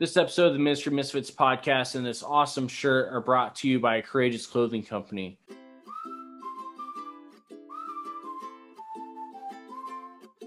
[0.00, 3.78] This episode of the Ministry Misfits podcast and this awesome shirt are brought to you
[3.78, 5.38] by a Courageous Clothing Company.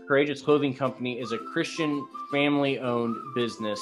[0.05, 3.79] Courageous Clothing Company is a Christian family owned business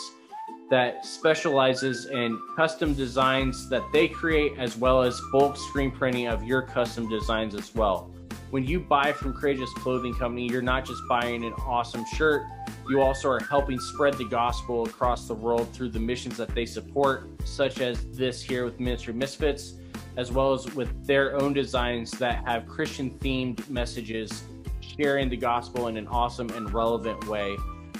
[0.69, 6.43] that specializes in custom designs that they create as well as bulk screen printing of
[6.43, 8.11] your custom designs as well.
[8.51, 12.43] When you buy from Courageous Clothing Company, you're not just buying an awesome shirt,
[12.89, 16.65] you also are helping spread the gospel across the world through the missions that they
[16.65, 19.73] support, such as this here with Ministry Misfits,
[20.17, 24.43] as well as with their own designs that have Christian themed messages,
[24.79, 27.57] sharing the gospel in an awesome and relevant way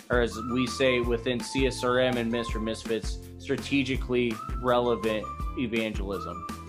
[0.09, 5.25] or as we say within CSRM and Ministry Misfits, strategically relevant
[5.57, 6.64] evangelism.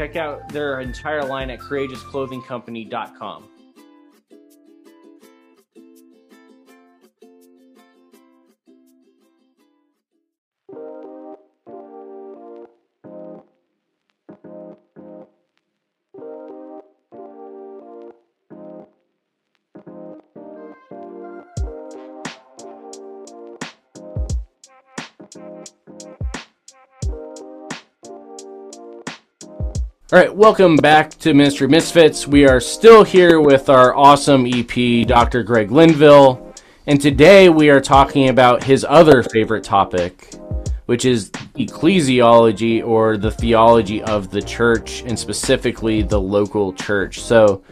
[0.00, 3.49] Check out their entire line at courageousclothingcompany.com.
[30.12, 32.26] All right, welcome back to Ministry Misfits.
[32.26, 35.44] We are still here with our awesome EP, Dr.
[35.44, 36.52] Greg Linville,
[36.88, 40.34] and today we are talking about his other favorite topic,
[40.86, 47.20] which is ecclesiology or the theology of the church, and specifically the local church.
[47.20, 47.62] So,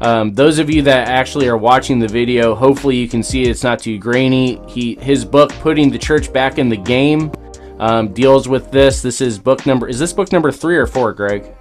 [0.00, 3.64] um, those of you that actually are watching the video, hopefully you can see it's
[3.64, 4.60] not too grainy.
[4.68, 7.32] He his book, "Putting the Church Back in the Game,"
[7.80, 9.02] um, deals with this.
[9.02, 9.88] This is book number.
[9.88, 11.57] Is this book number three or four, Greg?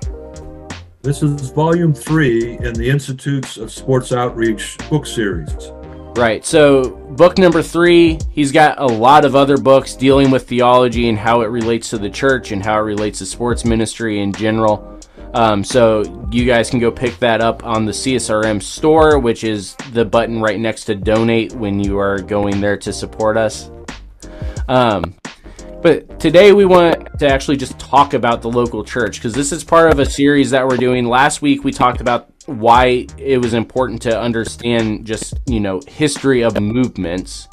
[1.08, 5.72] This is volume three in the Institutes of Sports Outreach book series.
[6.17, 6.44] Right.
[6.45, 11.17] So, book number three, he's got a lot of other books dealing with theology and
[11.17, 14.99] how it relates to the church and how it relates to sports ministry in general.
[15.33, 19.76] Um, so, you guys can go pick that up on the CSRM store, which is
[19.93, 23.71] the button right next to donate when you are going there to support us.
[24.67, 25.15] Um,
[25.87, 29.64] but today we want to actually just talk about the local church because this is
[29.64, 31.05] part of a series that we're doing.
[31.05, 36.43] Last week we talked about why it was important to understand just, you know, history
[36.43, 37.48] of movements.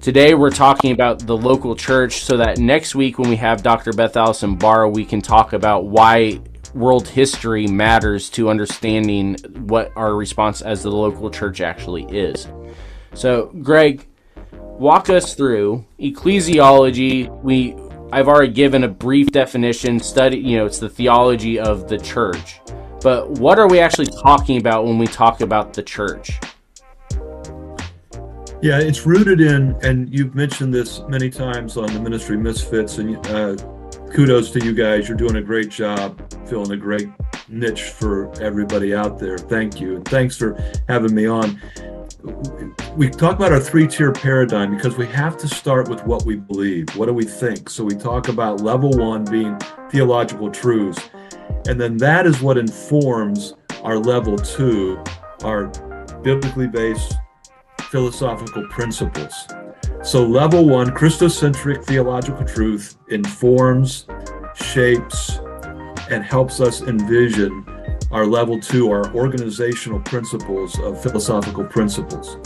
[0.00, 3.92] Today we're talking about the local church so that next week when we have Dr.
[3.92, 6.40] Beth Allison Barr, we can talk about why
[6.72, 9.34] world history matters to understanding
[9.66, 12.46] what our response as the local church actually is.
[13.14, 14.06] So, Greg,
[14.80, 17.30] walk us through ecclesiology.
[17.42, 17.76] We
[18.12, 20.00] I've already given a brief definition.
[20.00, 22.60] Study, you know, it's the theology of the church.
[23.02, 26.40] But what are we actually talking about when we talk about the church?
[28.62, 33.16] Yeah, it's rooted in, and you've mentioned this many times on the Ministry Misfits, and
[33.28, 33.56] uh,
[34.12, 35.08] kudos to you guys.
[35.08, 37.08] You're doing a great job, filling a great
[37.48, 39.38] niche for everybody out there.
[39.38, 41.58] Thank you, and thanks for having me on
[42.96, 46.36] we talk about our three tier paradigm because we have to start with what we
[46.36, 46.88] believe.
[46.96, 47.70] What do we think?
[47.70, 49.58] So we talk about level one being
[49.90, 51.08] theological truths.
[51.68, 55.02] And then that is what informs our level two,
[55.42, 55.66] our
[56.22, 57.14] biblically based
[57.90, 59.46] philosophical principles.
[60.02, 64.06] So, level one, Christocentric theological truth informs,
[64.54, 65.38] shapes,
[66.10, 67.64] and helps us envision
[68.10, 72.38] our level two, our organizational principles of philosophical principles.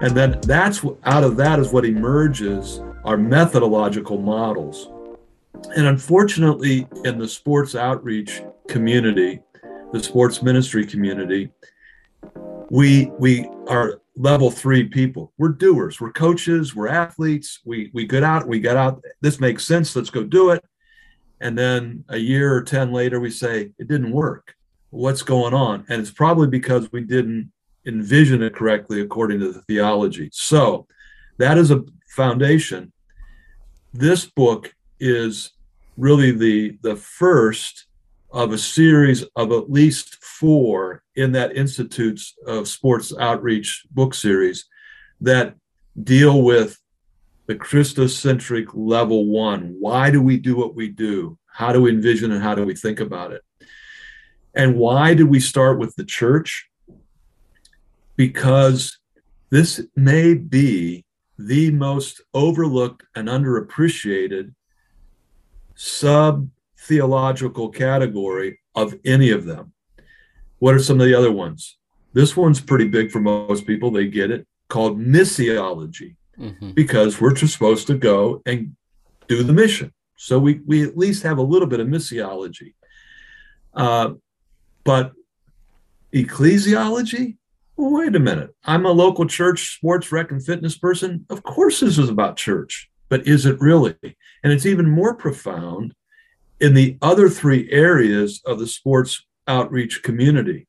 [0.00, 4.90] And then that's out of that is what emerges our methodological models.
[5.76, 9.40] And unfortunately, in the sports outreach community,
[9.92, 11.50] the sports ministry community,
[12.68, 15.32] we we are level three people.
[15.38, 17.60] We're doers, we're coaches, we're athletes.
[17.64, 19.02] We we get out, we get out.
[19.20, 19.94] This makes sense.
[19.94, 20.64] Let's go do it.
[21.40, 24.55] And then a year or ten later, we say it didn't work
[24.96, 25.84] what's going on.
[25.88, 27.52] And it's probably because we didn't
[27.86, 30.28] envision it correctly according to the theology.
[30.32, 30.86] So
[31.38, 32.92] that is a foundation.
[33.92, 35.52] This book is
[35.96, 37.86] really the the first
[38.32, 44.66] of a series of at least four in that Institutes of Sports Outreach book series
[45.20, 45.54] that
[46.02, 46.78] deal with
[47.46, 49.76] the Christocentric level one.
[49.78, 51.38] Why do we do what we do?
[51.46, 53.42] How do we envision and how do we think about it?
[54.56, 56.68] And why did we start with the church?
[58.16, 58.98] Because
[59.50, 61.04] this may be
[61.38, 64.54] the most overlooked and underappreciated
[65.74, 66.48] sub
[66.78, 69.72] theological category of any of them.
[70.58, 71.76] What are some of the other ones?
[72.14, 73.90] This one's pretty big for most people.
[73.90, 76.70] They get it called missiology mm-hmm.
[76.70, 78.74] because we're just supposed to go and
[79.28, 79.92] do the mission.
[80.16, 82.72] So we, we at least have a little bit of missiology.
[83.74, 84.14] Uh,
[84.86, 85.12] but
[86.14, 87.36] ecclesiology?
[87.76, 88.54] Wait a minute.
[88.64, 91.26] I'm a local church sports rec and fitness person.
[91.28, 93.96] Of course, this is about church, but is it really?
[94.02, 95.94] And it's even more profound
[96.60, 100.66] in the other three areas of the sports outreach community.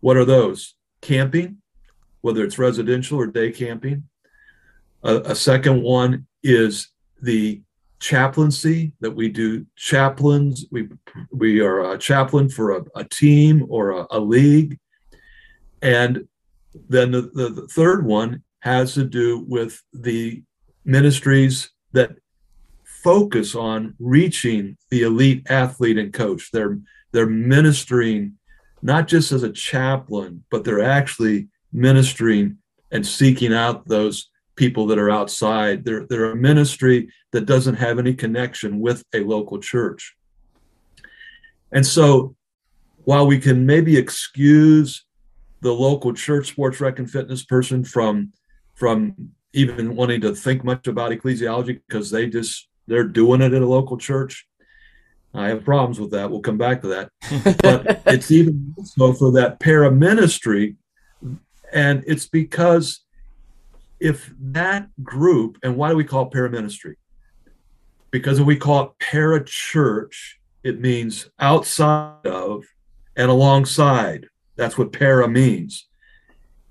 [0.00, 0.74] What are those?
[1.02, 1.58] Camping,
[2.22, 4.04] whether it's residential or day camping.
[5.02, 6.88] A, a second one is
[7.20, 7.60] the
[8.00, 10.66] chaplaincy that we do chaplains.
[10.70, 10.88] We
[11.30, 14.78] we are a chaplain for a, a team or a, a, league.
[15.82, 16.26] And
[16.88, 20.42] then the, the, the third one has to do with the
[20.84, 22.16] ministries that
[22.84, 26.50] focus on reaching the elite athlete and coach.
[26.52, 26.78] They're
[27.12, 28.34] they're ministering
[28.82, 32.58] not just as a chaplain but they're actually ministering
[32.92, 35.84] and seeking out those people that are outside.
[35.84, 40.16] They're, they're a ministry that doesn't have any connection with a local church.
[41.72, 42.34] And so
[43.04, 45.06] while we can maybe excuse
[45.60, 48.32] the local church sports rec and fitness person from
[48.74, 49.14] from
[49.54, 53.66] even wanting to think much about ecclesiology because they just they're doing it at a
[53.66, 54.46] local church
[55.34, 57.10] i have problems with that we'll come back to that
[57.62, 60.76] but it's even so for that para ministry
[61.72, 63.00] and it's because
[64.00, 66.94] if that group, and why do we call it paraministry?
[68.10, 70.14] Because if we call it parachurch,
[70.62, 72.64] it means outside of
[73.16, 74.28] and alongside.
[74.56, 75.86] That's what para means.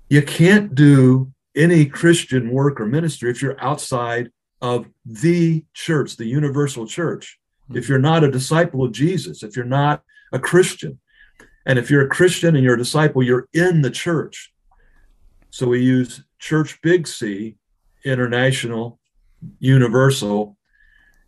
[0.08, 6.26] You can't do any Christian work or ministry if you're outside of the church, the
[6.26, 7.38] universal church.
[7.74, 10.02] If you're not a disciple of Jesus, if you're not
[10.32, 10.98] a Christian,
[11.66, 14.52] and if you're a Christian and you're a disciple, you're in the church.
[15.50, 17.56] So we use church big C,
[18.04, 18.98] international,
[19.58, 20.56] universal,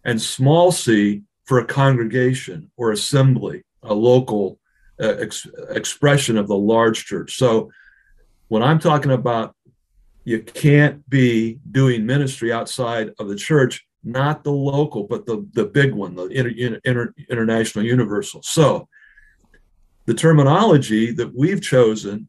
[0.05, 4.59] and small c for a congregation or assembly, a local
[5.01, 7.37] uh, ex- expression of the large church.
[7.37, 7.71] So
[8.49, 9.55] when I'm talking about
[10.25, 15.65] you can't be doing ministry outside of the church, not the local, but the, the
[15.65, 18.43] big one, the inter, inter, international universal.
[18.43, 18.89] So
[20.07, 22.29] the terminology that we've chosen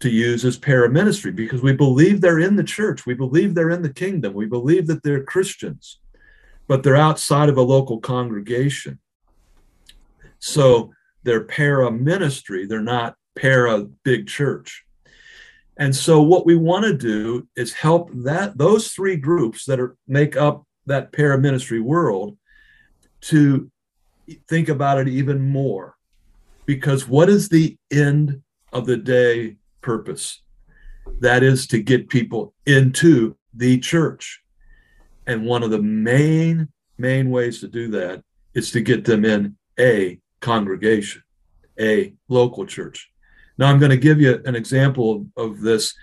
[0.00, 3.04] to use as paraministry because we believe they're in the church.
[3.04, 4.32] We believe they're in the kingdom.
[4.32, 5.98] We believe that they're Christians,
[6.68, 9.00] but they're outside of a local congregation.
[10.38, 10.92] So
[11.24, 14.84] they're para ministry, they're not para big church.
[15.76, 19.96] And so what we want to do is help that those three groups that are
[20.06, 22.36] make up that para ministry world
[23.20, 23.70] to
[24.48, 25.94] think about it even more.
[26.66, 28.42] Because what is the end
[28.72, 29.56] of the day
[29.88, 30.42] purpose
[31.20, 34.42] that is to get people into the church.
[35.26, 36.68] And one of the main,
[36.98, 41.22] main ways to do that is to get them in a congregation,
[41.80, 43.10] a local church.
[43.56, 45.94] Now, I'm going to give you an example of, this.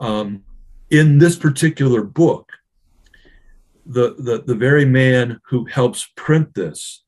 [0.00, 0.42] Um,
[0.90, 2.52] in this particular book,
[3.86, 7.04] the, the, the very man who helps print this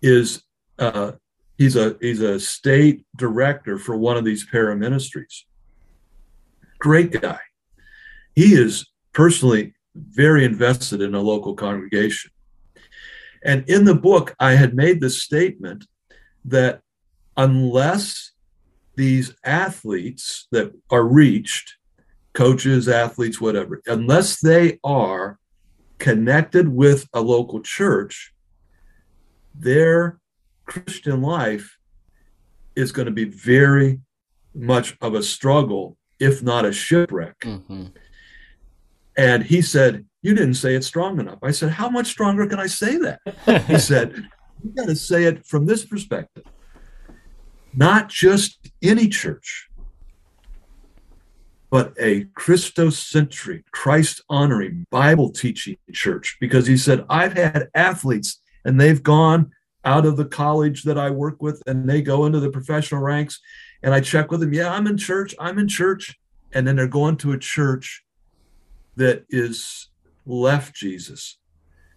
[0.00, 0.42] is
[0.78, 1.12] uh,
[1.58, 5.44] he's a he's a state director for one of these para ministries.
[6.78, 7.40] Great guy.
[8.34, 12.30] He is personally very invested in a local congregation.
[13.44, 15.86] And in the book, I had made the statement
[16.44, 16.80] that
[17.36, 18.32] unless
[18.96, 21.76] these athletes that are reached,
[22.32, 25.38] coaches, athletes, whatever, unless they are
[25.98, 28.34] connected with a local church,
[29.54, 30.18] their
[30.66, 31.78] Christian life
[32.74, 34.00] is going to be very
[34.54, 37.38] much of a struggle, if not a shipwreck.
[37.40, 37.86] Mm-hmm.
[39.16, 41.38] And he said, You didn't say it strong enough.
[41.42, 43.64] I said, How much stronger can I say that?
[43.66, 44.28] he said,
[44.62, 46.44] You got to say it from this perspective,
[47.74, 49.68] not just any church,
[51.70, 56.36] but a Christocentric, Christ honoring, Bible teaching church.
[56.40, 59.52] Because he said, I've had athletes and they've gone
[59.86, 63.40] out of the college that I work with and they go into the professional ranks
[63.82, 66.18] and I check with them, yeah, I'm in church, I'm in church.
[66.52, 68.04] And then they're going to a church
[68.96, 69.88] that is
[70.26, 71.38] left Jesus.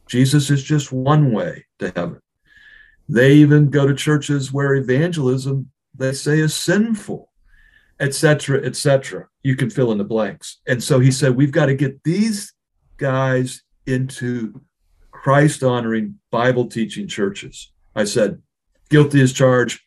[0.08, 2.20] Jesus is just one way to heaven.
[3.08, 7.32] They even go to churches where evangelism, they say, is sinful,
[8.00, 9.28] etc., etc.
[9.42, 10.60] You can fill in the blanks.
[10.68, 12.54] And so he said, we've got to get these
[12.98, 14.62] guys into
[15.12, 17.72] Christ honoring, Bible teaching churches.
[18.00, 18.42] I said,
[18.90, 19.82] guilty as charged,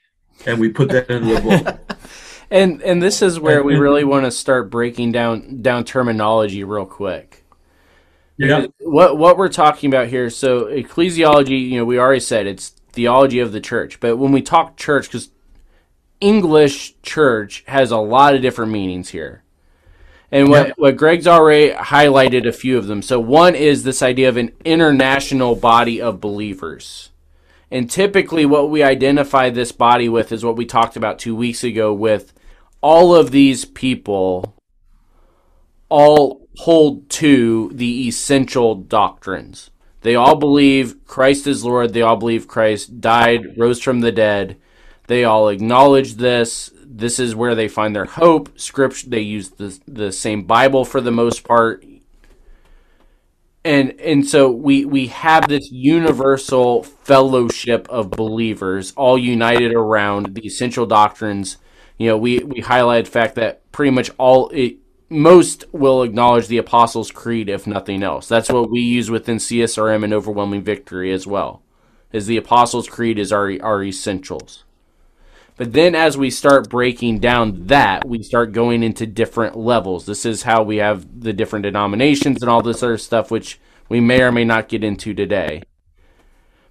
[0.47, 1.99] and we put that into the book.
[2.51, 6.87] and and this is where we really want to start breaking down down terminology real
[6.87, 7.45] quick.
[8.37, 8.67] Yeah.
[8.81, 13.39] What what we're talking about here, so ecclesiology, you know, we already said it's theology
[13.39, 15.31] of the church, but when we talk church, because
[16.21, 19.43] English church has a lot of different meanings here.
[20.31, 20.79] And what, yep.
[20.79, 23.03] what Greg's already highlighted a few of them.
[23.03, 27.11] So one is this idea of an international body of believers.
[27.73, 31.65] And typically what we identify this body with is what we talked about two weeks
[31.65, 32.35] ago with
[32.83, 34.55] all of these people
[35.89, 39.71] all hold to the essential doctrines.
[40.03, 41.95] They all believe Christ is Lord.
[41.95, 44.59] They all believe Christ died, rose from the dead.
[45.07, 46.71] They all acknowledge this.
[46.85, 48.59] This is where they find their hope.
[48.61, 49.09] Scripture.
[49.09, 51.87] They use the the same Bible for the most part.
[53.65, 60.45] And and so we we have this universal fellowship of believers, all united around the
[60.45, 61.59] essential doctrines.
[61.97, 64.79] You know, we we highlighted the fact that pretty much all it,
[65.09, 68.27] most will acknowledge the Apostles' Creed, if nothing else.
[68.27, 71.63] That's what we use within CSRM and Overwhelming Victory as well.
[72.13, 74.65] Is the Apostles' Creed is our our essentials.
[75.63, 80.07] But then as we start breaking down that, we start going into different levels.
[80.07, 84.01] This is how we have the different denominations and all this other stuff, which we
[84.01, 85.63] may or may not get into today.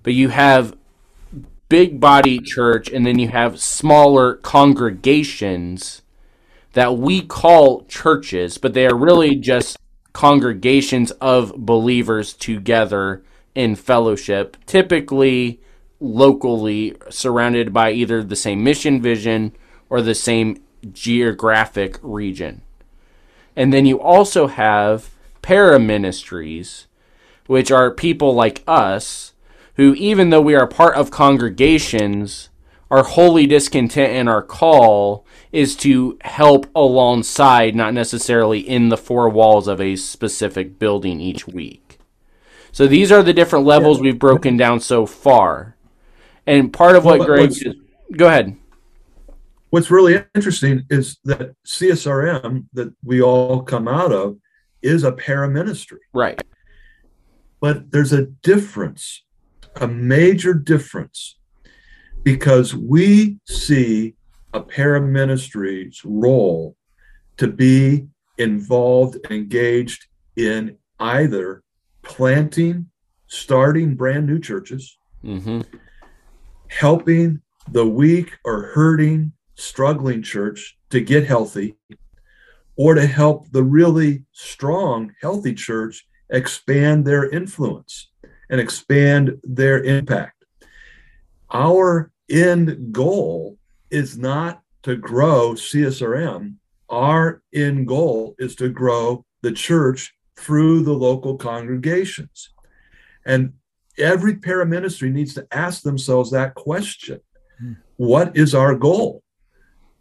[0.03, 0.75] But you have
[1.69, 6.01] big body church, and then you have smaller congregations
[6.74, 9.77] that we call churches, but they are really just
[10.12, 13.24] congregations of believers together
[13.55, 15.62] in fellowship, typically
[16.01, 19.55] locally surrounded by either the same mission vision
[19.89, 22.62] or the same geographic region.
[23.55, 26.88] And then you also have para ministries,
[27.46, 29.34] which are people like us
[29.75, 32.50] who, even though we are part of congregations,
[32.89, 39.29] are holy discontent and our call is to help alongside, not necessarily in the four
[39.29, 42.00] walls of a specific building each week.
[42.72, 45.75] So these are the different levels we've broken down so far.
[46.48, 47.63] And part of what well, Greg is,
[48.15, 48.57] go ahead.
[49.69, 54.38] What's really interesting is that CSRM that we all come out of
[54.81, 56.00] is a paraministry.
[56.13, 56.41] Right.
[57.62, 59.24] But there's a difference,
[59.75, 61.38] a major difference,
[62.24, 64.15] because we see
[64.53, 66.75] a paraministry's role
[67.38, 68.07] to be
[68.38, 71.63] involved and engaged in either
[72.01, 72.88] planting,
[73.27, 75.62] starting brand new churches, mm-hmm.
[76.71, 81.75] Helping the weak or hurting, struggling church to get healthy,
[82.75, 88.09] or to help the really strong, healthy church expand their influence
[88.49, 90.45] and expand their impact.
[91.51, 93.57] Our end goal
[93.89, 96.55] is not to grow CSRM.
[96.89, 102.49] Our end goal is to grow the church through the local congregations.
[103.25, 103.53] And
[104.01, 107.22] every paraministry needs to ask themselves that question
[107.60, 107.74] hmm.
[107.98, 109.22] What is our goal?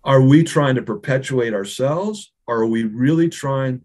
[0.04, 2.32] Are we trying to perpetuate ourselves?
[2.46, 3.84] Or are we really trying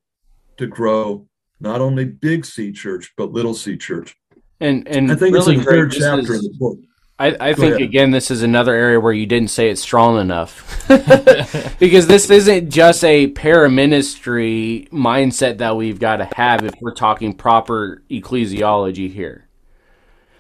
[0.56, 1.28] to grow
[1.60, 4.16] not only big C church, but little C church?
[4.62, 6.80] And and I think really it's a third chapter is, of the book.
[7.20, 10.86] I, I think again this is another area where you didn't say it strong enough
[11.80, 17.34] because this isn't just a paraministry mindset that we've got to have if we're talking
[17.34, 19.45] proper ecclesiology here.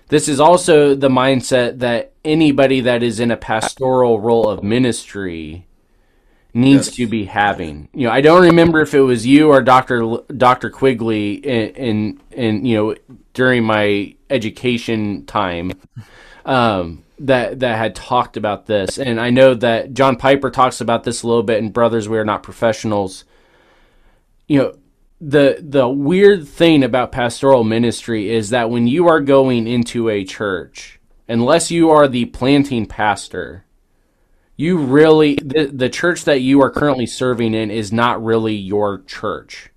[0.07, 5.65] This is also the mindset that anybody that is in a pastoral role of ministry
[6.53, 6.95] needs yes.
[6.95, 7.89] to be having.
[7.93, 12.21] You know, I don't remember if it was you or Doctor Doctor Quigley in, in
[12.31, 12.95] in you know
[13.33, 15.73] during my education time
[16.45, 21.03] um, that that had talked about this, and I know that John Piper talks about
[21.03, 23.25] this a little bit in Brothers We Are Not Professionals.
[24.47, 24.77] You know,
[25.21, 30.23] the the weird thing about pastoral ministry is that when you are going into a
[30.23, 33.65] church, unless you are the planting pastor,
[34.57, 39.01] you really the, the church that you are currently serving in is not really your
[39.03, 39.69] church.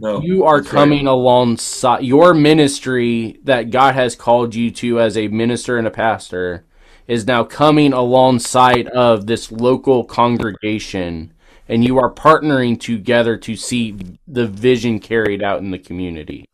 [0.00, 1.12] No, you are coming right.
[1.12, 6.64] alongside your ministry that God has called you to as a minister and a pastor
[7.08, 11.32] is now coming alongside of this local congregation
[11.68, 13.96] and you are partnering together to see
[14.26, 16.48] the vision carried out in the community.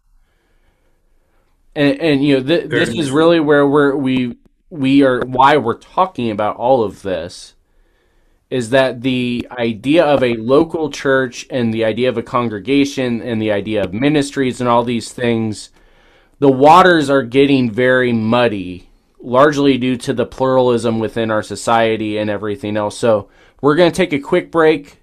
[1.77, 4.37] And, and you know th- this is really where we're we
[4.71, 7.55] we are why we're talking about all of this
[8.51, 13.43] is that the idea of a local church and the idea of a congregation and
[13.43, 15.71] the idea of ministries and all these things,
[16.39, 22.31] the waters are getting very muddy, largely due to the pluralism within our society and
[22.31, 22.97] everything else.
[22.97, 23.29] So
[23.61, 25.01] we're going to take a quick break.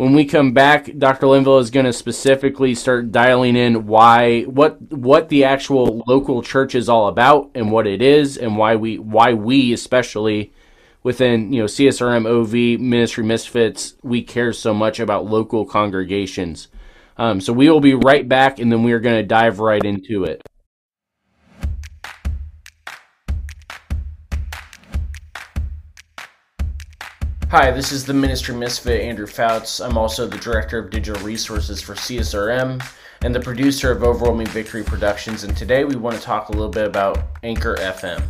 [0.00, 1.26] When we come back, Dr.
[1.26, 6.74] Linville is going to specifically start dialing in why what what the actual local church
[6.74, 10.54] is all about and what it is and why we why we especially
[11.02, 16.68] within you know CSRM OV Ministry Misfits we care so much about local congregations.
[17.18, 19.84] Um, so we will be right back, and then we are going to dive right
[19.84, 20.40] into it.
[27.50, 29.80] Hi, this is the Ministry Misfit Andrew Fouts.
[29.80, 32.80] I'm also the Director of Digital Resources for CSRM
[33.22, 35.42] and the producer of Overwhelming Victory Productions.
[35.42, 38.22] And today we want to talk a little bit about Anchor FM.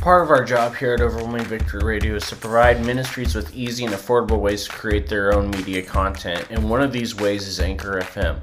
[0.00, 3.84] Part of our job here at Overwhelming Victory Radio is to provide ministries with easy
[3.84, 7.60] and affordable ways to create their own media content, and one of these ways is
[7.60, 8.42] Anchor FM.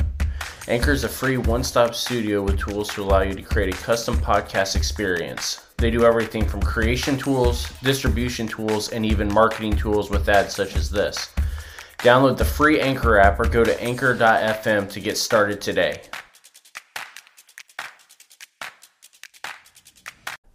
[0.67, 3.77] Anchor is a free one stop studio with tools to allow you to create a
[3.77, 5.70] custom podcast experience.
[5.81, 10.75] They do everything from creation tools, distribution tools, and even marketing tools with ads such
[10.75, 11.33] as this.
[11.97, 16.03] Download the free Anchor app or go to anchor.fm to get started today.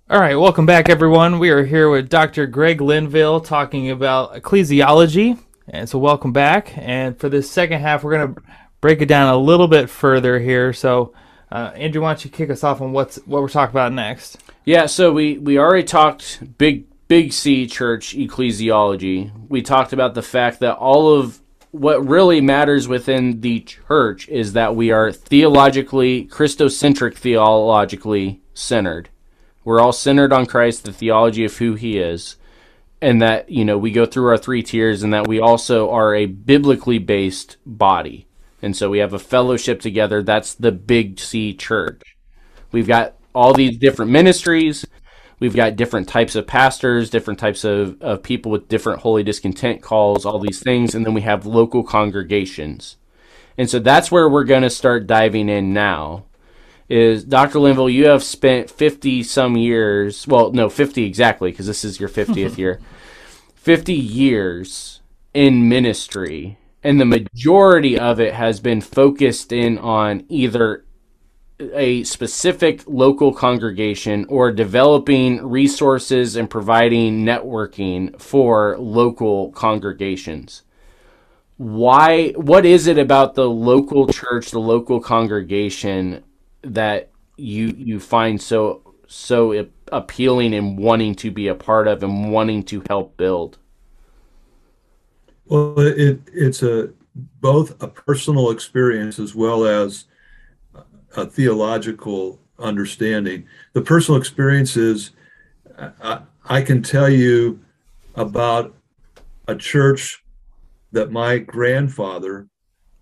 [0.09, 1.40] All right, welcome back, everyone.
[1.40, 2.47] We are here with Dr.
[2.47, 5.40] Greg Linville talking about ecclesiology.
[5.68, 6.73] And so, welcome back.
[6.78, 8.42] And for this second half, we're going to
[8.80, 10.73] break it down a little bit further here.
[10.73, 11.14] So,
[11.50, 14.38] uh, Andrew, why don't you kick us off on what's what we're talking about next?
[14.65, 19.31] Yeah, so we we already talked big big C church ecclesiology.
[19.49, 24.55] We talked about the fact that all of what really matters within the church is
[24.55, 29.11] that we are theologically Christocentric theologically centered.
[29.65, 32.37] We're all centered on Christ, the theology of who he is,
[33.00, 36.15] and that, you know, we go through our three tiers and that we also are
[36.15, 38.26] a biblically based body.
[38.63, 40.23] And so we have a fellowship together.
[40.23, 42.03] That's the big C church.
[42.73, 44.85] We've got all these different ministries.
[45.39, 49.83] We've got different types of pastors, different types of, of people with different holy discontent
[49.83, 50.95] calls, all these things.
[50.95, 52.97] And then we have local congregations.
[53.59, 56.25] And so that's where we're going to start diving in now.
[56.89, 57.59] Is Dr.
[57.59, 62.09] Linville, you have spent 50 some years, well, no, 50 exactly, because this is your
[62.09, 62.81] 50th year,
[63.57, 65.00] 50 years
[65.35, 66.59] in ministry.
[66.87, 70.85] And the majority of it has been focused in on either
[71.59, 80.63] a specific local congregation or developing resources and providing networking for local congregations.
[81.57, 86.23] Why what is it about the local church the local congregation
[86.63, 92.31] that you you find so so appealing and wanting to be a part of and
[92.31, 93.59] wanting to help build
[95.47, 96.91] well it it's a
[97.41, 100.04] both a personal experience as well as
[101.17, 103.47] a theological understanding.
[103.73, 105.13] The personal experience is
[105.78, 107.61] I, I can tell you
[108.15, 108.75] about
[109.49, 110.23] a church
[110.93, 112.49] that my grandfather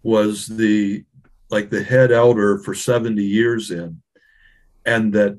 [0.02, 1.04] was the
[1.50, 4.00] like the head elder for 70 years in
[4.85, 5.38] and that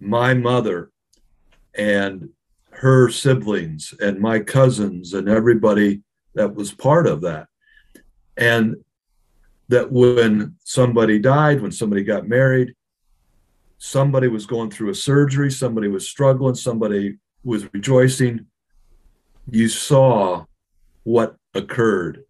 [0.00, 0.90] my mother
[1.74, 2.28] and
[2.82, 6.02] her siblings and my cousins and everybody
[6.34, 7.46] that was part of that
[8.36, 8.74] and
[9.68, 12.74] that when somebody died, when somebody got married,
[13.78, 18.46] somebody was going through a surgery, somebody was struggling, somebody was rejoicing,
[19.48, 20.44] you saw
[21.04, 22.24] what occurred.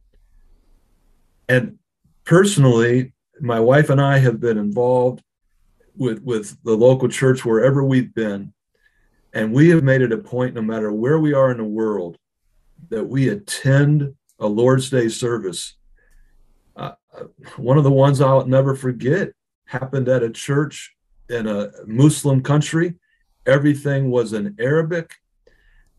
[1.49, 1.79] And
[2.27, 5.23] personally, my wife and I have been involved
[5.97, 8.53] with, with the local church wherever we've been.
[9.33, 12.19] And we have made it a point, no matter where we are in the world,
[12.91, 15.75] that we attend a Lord's Day service
[16.77, 16.93] uh,
[17.57, 19.33] one of the ones I'll never forget
[19.67, 20.95] happened at a church
[21.29, 22.95] in a Muslim country.
[23.47, 25.15] Everything was in Arabic,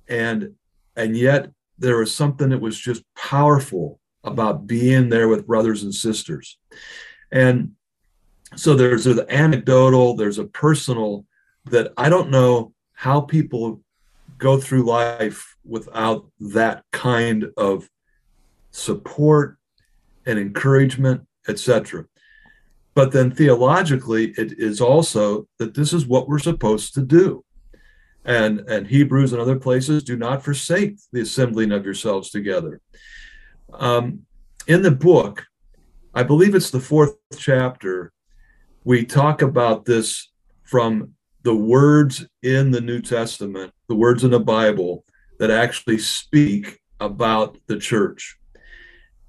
[0.07, 0.53] and
[0.95, 5.93] and yet there was something that was just powerful about being there with brothers and
[5.93, 6.57] sisters.
[7.31, 7.71] And
[8.55, 11.25] so there's an anecdotal, there's a personal
[11.65, 12.72] that I don't know
[13.03, 13.81] how people
[14.37, 17.89] go through life without that kind of
[18.71, 19.57] support
[20.25, 22.05] and encouragement, etc.
[22.93, 27.43] But then theologically, it is also that this is what we're supposed to do.
[28.23, 32.79] And, and Hebrews and other places do not forsake the assembling of yourselves together.
[33.73, 34.21] Um,
[34.65, 35.43] in the book,
[36.13, 38.13] I believe it's the fourth chapter,
[38.85, 40.31] we talk about this
[40.63, 45.05] from the words in the New Testament, the words in the Bible
[45.39, 48.37] that actually speak about the church.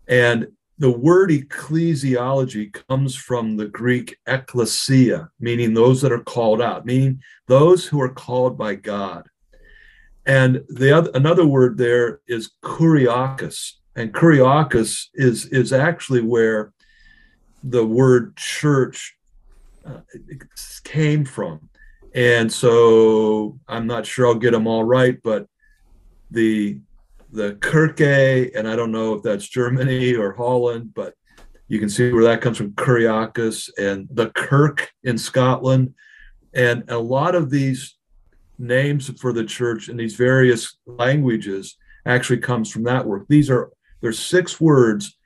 [0.06, 0.48] And
[0.78, 7.20] the word ecclesiology comes from the Greek ekklesia, meaning those that are called out, meaning
[7.46, 9.28] those who are called by God.
[10.26, 16.72] And the other, another word there is kuriakos, and kuriakos is is actually where
[17.62, 19.16] the word church
[19.86, 20.00] uh,
[20.84, 21.68] came from
[22.14, 25.46] and so i'm not sure i'll get them all right but
[26.30, 26.78] the
[27.32, 31.14] the kirke and i don't know if that's germany or holland but
[31.68, 35.92] you can see where that comes from kuriakos and the kirk in scotland
[36.54, 37.96] and a lot of these
[38.58, 43.70] names for the church in these various languages actually comes from that work these are
[44.00, 45.16] there's six words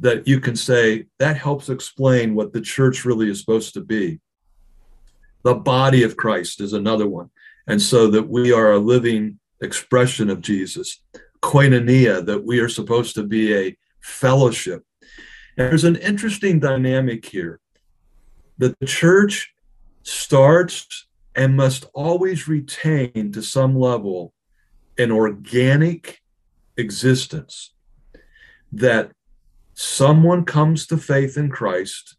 [0.00, 4.20] that you can say that helps explain what the church really is supposed to be.
[5.44, 7.30] The body of Christ is another one.
[7.66, 11.00] And so that we are a living expression of Jesus.
[11.42, 14.84] Koinonia, that we are supposed to be a fellowship.
[15.56, 17.60] And there's an interesting dynamic here
[18.58, 19.54] that the church
[20.02, 24.32] starts and must always retain to some level
[24.98, 26.20] an organic
[26.76, 27.72] existence
[28.72, 29.12] that
[29.74, 32.16] someone comes to faith in Christ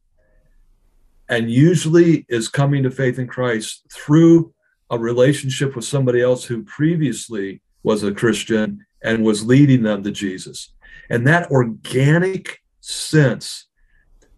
[1.29, 4.53] and usually is coming to faith in Christ through
[4.89, 10.11] a relationship with somebody else who previously was a Christian and was leading them to
[10.11, 10.73] Jesus.
[11.09, 13.67] And that organic sense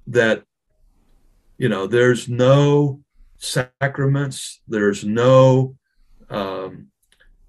[0.08, 0.44] that,
[1.58, 3.02] you know, there's no
[3.38, 5.76] sacraments, there's no
[6.30, 6.88] um,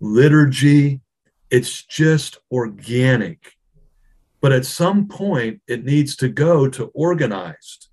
[0.00, 1.00] liturgy,
[1.50, 3.58] it's just organic
[4.40, 7.87] but at some point, it needs to go to organized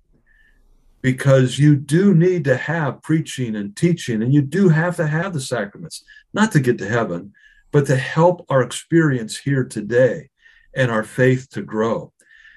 [1.06, 5.32] because you do need to have preaching and teaching, and you do have to have
[5.32, 6.02] the sacraments,
[6.34, 7.32] not to get to heaven,
[7.70, 10.28] but to help our experience here today
[10.74, 12.12] and our faith to grow.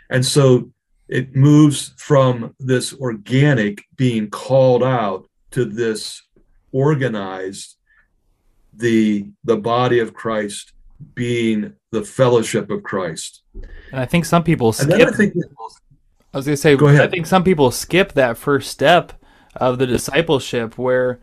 [0.10, 0.72] And so
[1.08, 6.20] it moves from this organic being called out to this
[6.72, 7.76] organized
[8.74, 10.74] the the body of Christ
[11.14, 13.44] being the fellowship of Christ.
[13.92, 15.14] And I think some people skip.
[15.14, 15.36] Think,
[16.34, 16.88] I was going to say, Go.
[16.88, 19.14] I think some people skip that first step
[19.56, 21.20] of the discipleship where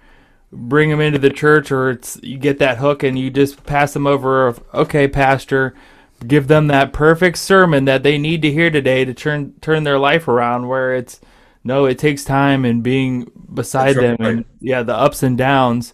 [0.53, 3.93] bring them into the church or it's you get that hook and you just pass
[3.93, 5.75] them over of, okay pastor
[6.27, 9.99] give them that perfect sermon that they need to hear today to turn turn their
[9.99, 11.21] life around where it's
[11.65, 15.93] no it takes time and being beside them and yeah the ups and downs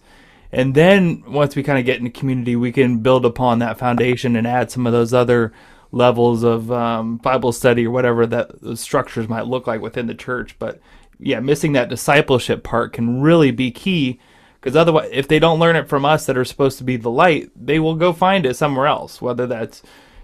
[0.53, 3.79] and then once we kind of get in the community, we can build upon that
[3.79, 5.51] foundation and add some of those other
[5.93, 10.15] levels of um, Bible study or whatever that the structures might look like within the
[10.15, 10.57] church.
[10.59, 10.81] But
[11.19, 14.19] yeah, missing that discipleship part can really be key
[14.59, 17.11] because otherwise, if they don't learn it from us that are supposed to be the
[17.11, 19.83] light, they will go find it somewhere else, whether that's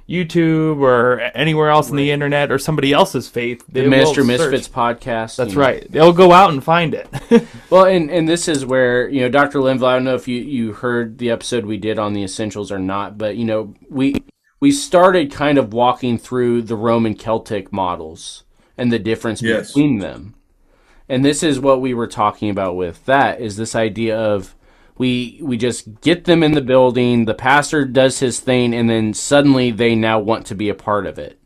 [0.10, 1.92] YouTube or anywhere else right.
[1.92, 3.64] on the internet or somebody else's faith.
[3.70, 5.36] The Ministry Misfits podcast.
[5.36, 5.84] That's right.
[5.84, 5.88] Know.
[5.92, 7.08] They'll go out and find it.
[7.70, 9.62] well, and, and this is where, you know, Dr.
[9.62, 12.72] Linville, I don't know if you, you heard the episode we did on the essentials
[12.72, 14.16] or not, but, you know, we
[14.60, 18.44] we started kind of walking through the Roman Celtic models
[18.78, 19.68] and the difference yes.
[19.68, 20.36] between them.
[21.08, 24.56] And this is what we were talking about with that is this idea of
[24.98, 29.14] we we just get them in the building the pastor does his thing and then
[29.14, 31.39] suddenly they now want to be a part of it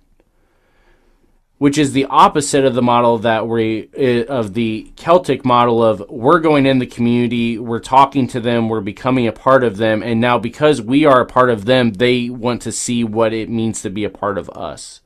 [1.63, 3.88] which is the opposite of the model that we
[4.28, 8.82] of the celtic model of we're going in the community we're talking to them we're
[8.82, 12.30] becoming a part of them and now because we are a part of them they
[12.30, 14.99] want to see what it means to be a part of us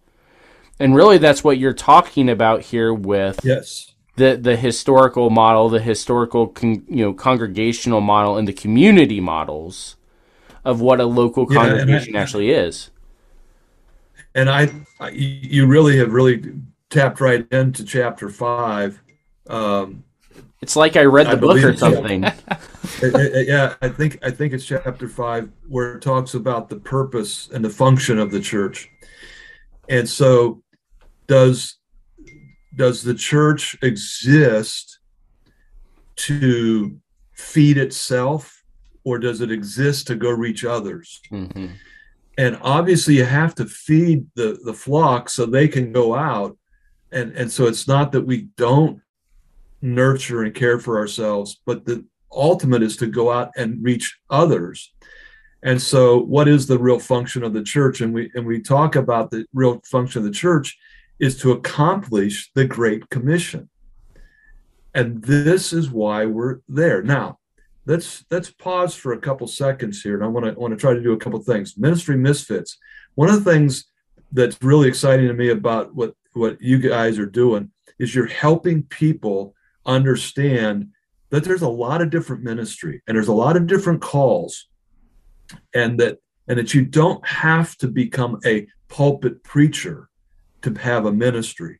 [0.79, 5.79] and really that's what you're talking about here with yes the the historical model, the
[5.79, 9.95] historical con, you know congregational model, and the community models
[10.65, 12.89] of what a local yeah, congregation I, actually is.
[14.37, 16.53] And I, I, you really have really
[16.91, 19.01] tapped right into chapter five.
[19.49, 20.03] Um,
[20.61, 22.21] it's like I read the I book or something.
[23.01, 27.65] yeah, I think I think it's chapter five where it talks about the purpose and
[27.65, 28.89] the function of the church.
[29.89, 30.61] And so,
[31.25, 31.77] does
[32.75, 34.99] does the church exist
[36.15, 36.95] to
[37.33, 38.63] feed itself
[39.03, 41.67] or does it exist to go reach others mm-hmm.
[42.37, 46.57] And obviously you have to feed the the flock so they can go out
[47.11, 49.01] and and so it's not that we don't
[49.81, 54.93] nurture and care for ourselves but the ultimate is to go out and reach others
[55.63, 58.95] and so what is the real function of the church and we and we talk
[58.95, 60.77] about the real function of the church
[61.19, 63.69] is to accomplish the Great Commission.
[64.93, 67.03] And this is why we're there.
[67.03, 67.39] Now,
[67.87, 70.15] let's let's pause for a couple seconds here.
[70.15, 71.77] And I want to want to try to do a couple things.
[71.77, 72.77] Ministry Misfits.
[73.15, 73.85] One of the things
[74.31, 78.83] that's really exciting to me about what what you guys are doing is you're helping
[78.83, 80.89] people understand
[81.29, 84.67] that there's a lot of different ministry and there's a lot of different calls
[85.73, 90.09] and that and that you don't have to become a pulpit preacher
[90.61, 91.79] to have a ministry.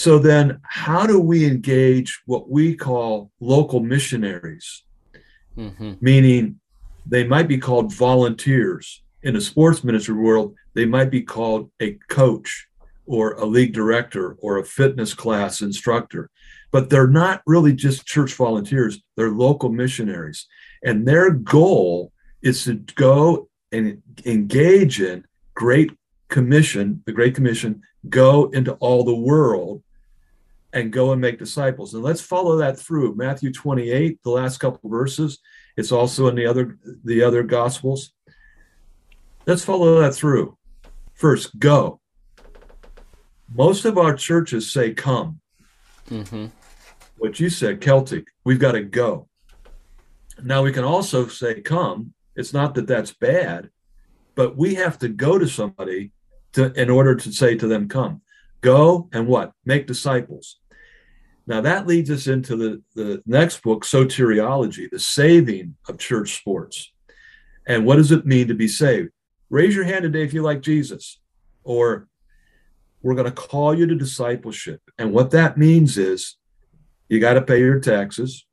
[0.00, 4.82] So then, how do we engage what we call local missionaries?
[5.58, 5.92] Mm-hmm.
[6.00, 6.58] Meaning,
[7.04, 9.02] they might be called volunteers.
[9.22, 12.66] In a sports ministry world, they might be called a coach
[13.04, 16.30] or a league director or a fitness class instructor.
[16.70, 20.46] But they're not really just church volunteers, they're local missionaries.
[20.82, 22.10] And their goal
[22.40, 25.90] is to go and engage in Great
[26.30, 29.82] Commission, the Great Commission, go into all the world
[30.72, 31.94] and go and make disciples.
[31.94, 33.16] And let's follow that through.
[33.16, 35.38] Matthew 28, the last couple verses.
[35.76, 38.12] It's also in the other the other gospels.
[39.46, 40.56] Let's follow that through.
[41.14, 42.00] First, go.
[43.52, 45.40] Most of our churches say come.
[46.08, 46.46] Mm-hmm.
[47.18, 49.28] What you said, Celtic, we've got to go.
[50.42, 52.14] Now we can also say come.
[52.36, 53.70] It's not that that's bad,
[54.34, 56.12] but we have to go to somebody
[56.52, 58.22] to in order to say to them, come.
[58.60, 59.52] Go and what?
[59.64, 60.59] Make disciples.
[61.50, 66.92] Now that leads us into the, the next book, Soteriology, the saving of church sports.
[67.66, 69.10] And what does it mean to be saved?
[69.48, 71.18] Raise your hand today if you like Jesus,
[71.64, 72.06] or
[73.02, 74.80] we're going to call you to discipleship.
[74.96, 76.36] And what that means is
[77.08, 78.46] you got to pay your taxes,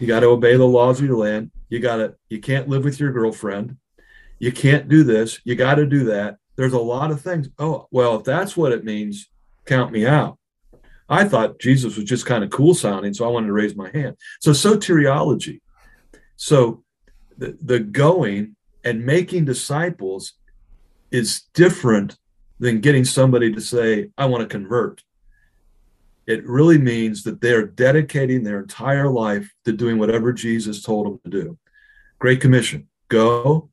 [0.00, 2.82] you got to obey the laws of your land, you got to you can't live
[2.82, 3.76] with your girlfriend,
[4.40, 6.38] you can't do this, you got to do that.
[6.56, 7.50] There's a lot of things.
[7.60, 9.30] Oh, well, if that's what it means,
[9.64, 10.38] count me out.
[11.08, 13.90] I thought Jesus was just kind of cool sounding, so I wanted to raise my
[13.90, 14.16] hand.
[14.40, 15.60] So soteriology.
[16.36, 16.82] So
[17.36, 20.34] the, the going and making disciples
[21.10, 22.16] is different
[22.58, 25.02] than getting somebody to say, I want to convert.
[26.26, 31.20] It really means that they're dedicating their entire life to doing whatever Jesus told them
[31.24, 31.58] to do.
[32.18, 32.86] Great Commission.
[33.08, 33.70] Go.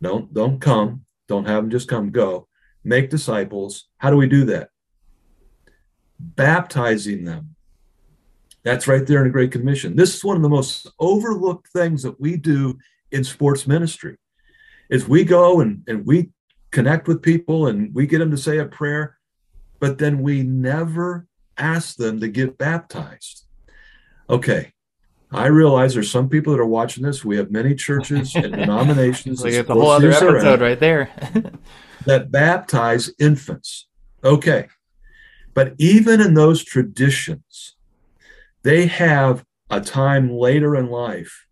[0.00, 1.04] Don't don't come.
[1.28, 2.10] Don't have them just come.
[2.10, 2.48] Go.
[2.84, 3.88] Make disciples.
[3.98, 4.70] How do we do that?
[6.18, 7.54] Baptizing them.
[8.64, 9.96] That's right there in the Great Commission.
[9.96, 12.78] This is one of the most overlooked things that we do
[13.12, 14.16] in sports ministry.
[14.90, 16.30] Is we go and, and we
[16.70, 19.18] connect with people and we get them to say a prayer,
[19.80, 21.26] but then we never
[21.56, 23.44] ask them to get baptized.
[24.28, 24.72] Okay.
[25.30, 27.24] I realize there's some people that are watching this.
[27.24, 29.42] We have many churches and denominations.
[29.42, 31.10] like it's a whole other episode right there.
[32.06, 33.86] that baptize infants.
[34.24, 34.68] Okay.
[35.58, 37.74] But even in those traditions,
[38.62, 41.48] they have a time later in life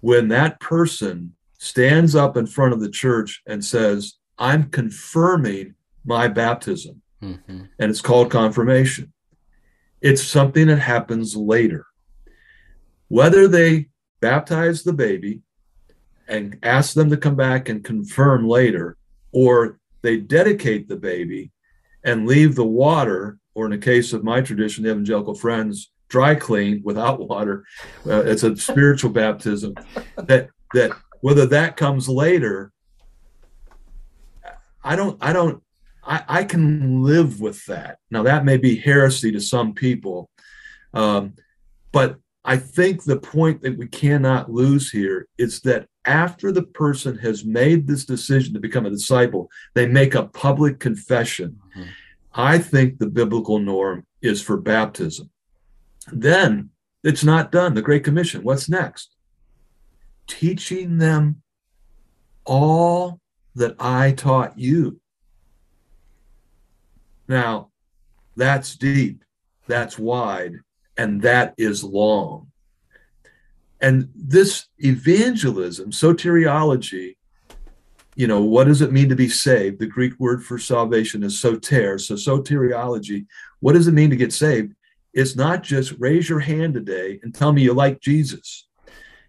[0.00, 6.28] when that person stands up in front of the church and says, I'm confirming my
[6.28, 7.00] baptism.
[7.22, 7.62] Mm-hmm.
[7.78, 9.14] And it's called confirmation.
[10.02, 11.86] It's something that happens later.
[13.08, 13.88] Whether they
[14.20, 15.40] baptize the baby
[16.28, 18.98] and ask them to come back and confirm later,
[19.32, 21.50] or they dedicate the baby
[22.04, 26.34] and leave the water, or in the case of my tradition, the evangelical friends, dry
[26.34, 27.64] clean without water.
[28.06, 29.74] Uh, it's a spiritual baptism.
[30.16, 32.72] That that whether that comes later,
[34.82, 35.18] I don't.
[35.20, 35.62] I don't.
[36.02, 37.98] I, I can live with that.
[38.10, 40.30] Now that may be heresy to some people,
[40.94, 41.34] um,
[41.92, 47.18] but I think the point that we cannot lose here is that after the person
[47.18, 51.60] has made this decision to become a disciple, they make a public confession.
[51.76, 51.90] Mm-hmm.
[52.32, 55.30] I think the biblical norm is for baptism.
[56.12, 56.70] Then
[57.04, 57.74] it's not done.
[57.74, 59.14] The Great Commission, what's next?
[60.26, 61.42] Teaching them
[62.44, 63.20] all
[63.54, 65.00] that I taught you.
[67.28, 67.70] Now,
[68.36, 69.24] that's deep,
[69.66, 70.54] that's wide,
[71.00, 72.48] and that is long.
[73.80, 77.16] And this evangelism, soteriology,
[78.16, 79.78] you know, what does it mean to be saved?
[79.78, 81.96] The Greek word for salvation is soter.
[81.96, 83.24] So, soteriology,
[83.60, 84.74] what does it mean to get saved?
[85.14, 88.68] It's not just raise your hand today and tell me you like Jesus.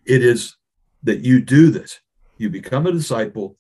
[0.06, 0.58] It is
[1.04, 2.02] that you do this.
[2.38, 3.56] You become a disciple,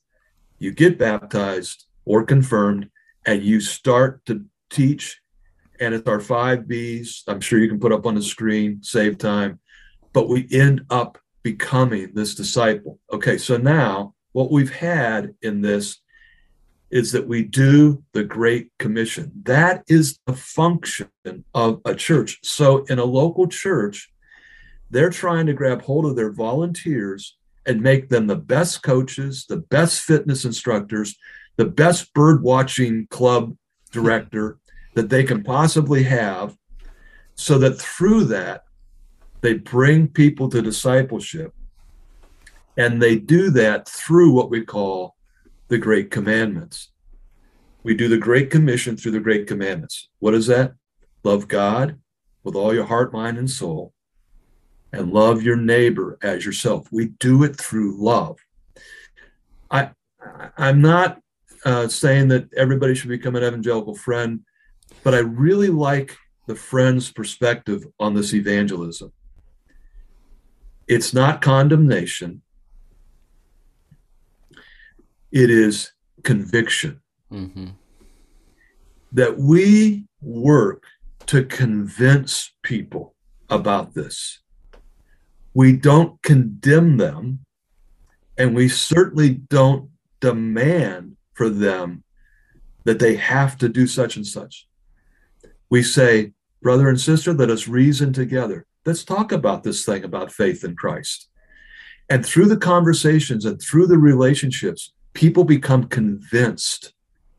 [0.60, 2.90] you get baptized or confirmed,
[3.26, 5.21] and you start to teach.
[5.82, 7.24] And it's our five B's.
[7.28, 9.60] I'm sure you can put up on the screen, save time
[10.14, 13.00] but we end up becoming this disciple.
[13.12, 16.00] Okay, so now what we've had in this
[16.90, 19.32] is that we do the Great Commission.
[19.44, 21.10] That is the function
[21.54, 22.40] of a church.
[22.44, 24.12] So in a local church,
[24.90, 29.58] they're trying to grab hold of their volunteers and make them the best coaches, the
[29.58, 31.16] best fitness instructors,
[31.56, 33.56] the best bird watching club
[33.92, 34.58] director
[34.94, 36.58] that they can possibly have,
[37.36, 38.64] so that through that,
[39.42, 41.54] they bring people to discipleship.
[42.78, 45.16] And they do that through what we call
[45.68, 46.92] the Great Commandments.
[47.84, 50.10] We do the Great Commission through the Great Commandments.
[50.20, 50.74] What is that?
[51.24, 52.00] Love God
[52.44, 53.94] with all your heart, mind, and soul,
[54.92, 56.88] and love your neighbor as yourself.
[56.92, 58.40] We do it through love.
[59.70, 59.92] I,
[60.58, 61.20] I'm not
[61.66, 64.42] uh, saying that everybody should become an evangelical friend,
[65.04, 69.12] but I really like the friend's perspective on this evangelism.
[70.88, 72.42] It's not condemnation,
[75.32, 77.02] it is conviction.
[77.32, 77.68] Mm-hmm.
[79.14, 80.84] That we work
[81.28, 83.16] to convince people
[83.50, 84.40] about this.
[85.54, 87.46] We don't condemn them,
[88.38, 89.90] and we certainly don't
[90.22, 92.04] demand for them
[92.84, 94.68] that they have to do such and such.
[95.72, 98.68] We say, brother and sister, let us reason together.
[98.86, 101.30] Let's talk about this thing about faith in Christ.
[102.10, 106.94] And through the conversations and through the relationships, people become convinced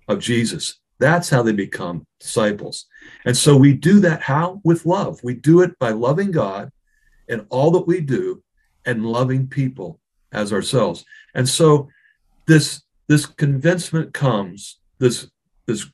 [0.09, 0.81] of Jesus.
[0.99, 2.87] That's how they become disciples.
[3.25, 4.61] And so we do that how?
[4.65, 5.21] With love.
[5.23, 6.71] We do it by loving God
[7.29, 8.43] in all that we do
[8.87, 10.01] and loving people
[10.33, 11.05] as ourselves.
[11.35, 11.89] And so
[12.47, 15.29] this this convincement comes, this
[15.67, 15.87] this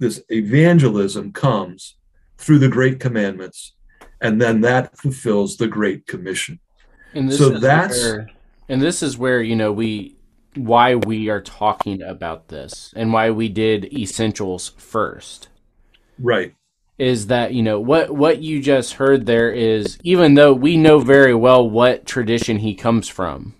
[0.00, 1.94] this evangelism comes
[2.38, 3.74] through the great commandments,
[4.20, 6.58] and then that fulfills the great commission.
[7.14, 8.30] And so that's where,
[8.68, 10.16] and this is where you know we
[10.56, 15.48] why we are talking about this and why we did essentials first.
[16.18, 16.54] Right.
[16.98, 20.98] Is that, you know, what what you just heard there is even though we know
[20.98, 23.54] very well what tradition he comes from.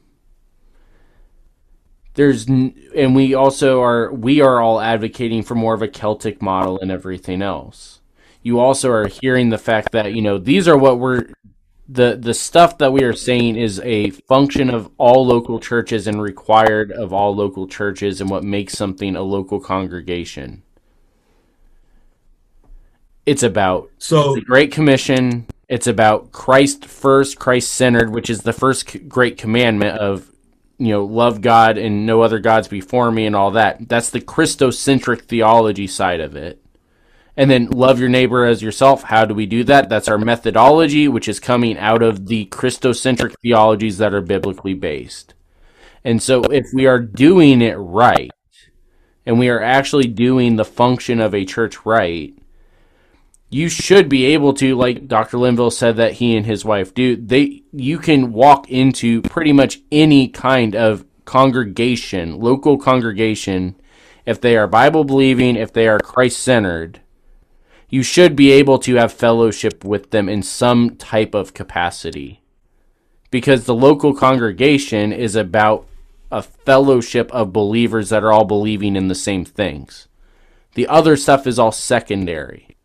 [2.21, 6.79] There's and we also are we are all advocating for more of a Celtic model
[6.79, 8.03] and everything else.
[8.43, 11.29] You also are hearing the fact that, you know, these are what we're
[11.89, 16.21] the the stuff that we are saying is a function of all local churches and
[16.21, 20.63] required of all local churches and what makes something a local congregation.
[23.25, 25.47] It's about so the Great Commission.
[25.71, 30.30] It's about Christ first, Christ centered, which is the first great commandment of
[30.81, 33.89] you know love God and no other gods before me and all that.
[33.89, 36.61] That's the Christocentric theology side of it
[37.41, 39.05] and then love your neighbor as yourself.
[39.05, 39.89] How do we do that?
[39.89, 45.33] That's our methodology, which is coming out of the Christocentric theologies that are biblically based.
[46.05, 48.31] And so, if we are doing it right,
[49.25, 52.35] and we are actually doing the function of a church right,
[53.51, 55.37] you should be able to, like Dr.
[55.37, 59.81] Linville said that he and his wife do, they you can walk into pretty much
[59.91, 63.75] any kind of congregation, local congregation,
[64.25, 67.01] if they are Bible believing, if they are Christ centered,
[67.89, 72.43] you should be able to have fellowship with them in some type of capacity.
[73.33, 75.89] Because the local congregation is about
[76.31, 80.07] a fellowship of believers that are all believing in the same things.
[80.75, 82.77] The other stuff is all secondary.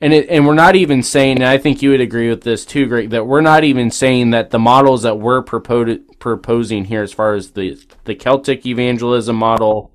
[0.00, 2.64] And it, and we're not even saying, and I think you would agree with this
[2.64, 7.02] too, Greg, that we're not even saying that the models that we're propos- proposing here,
[7.02, 9.90] as far as the the Celtic evangelism model,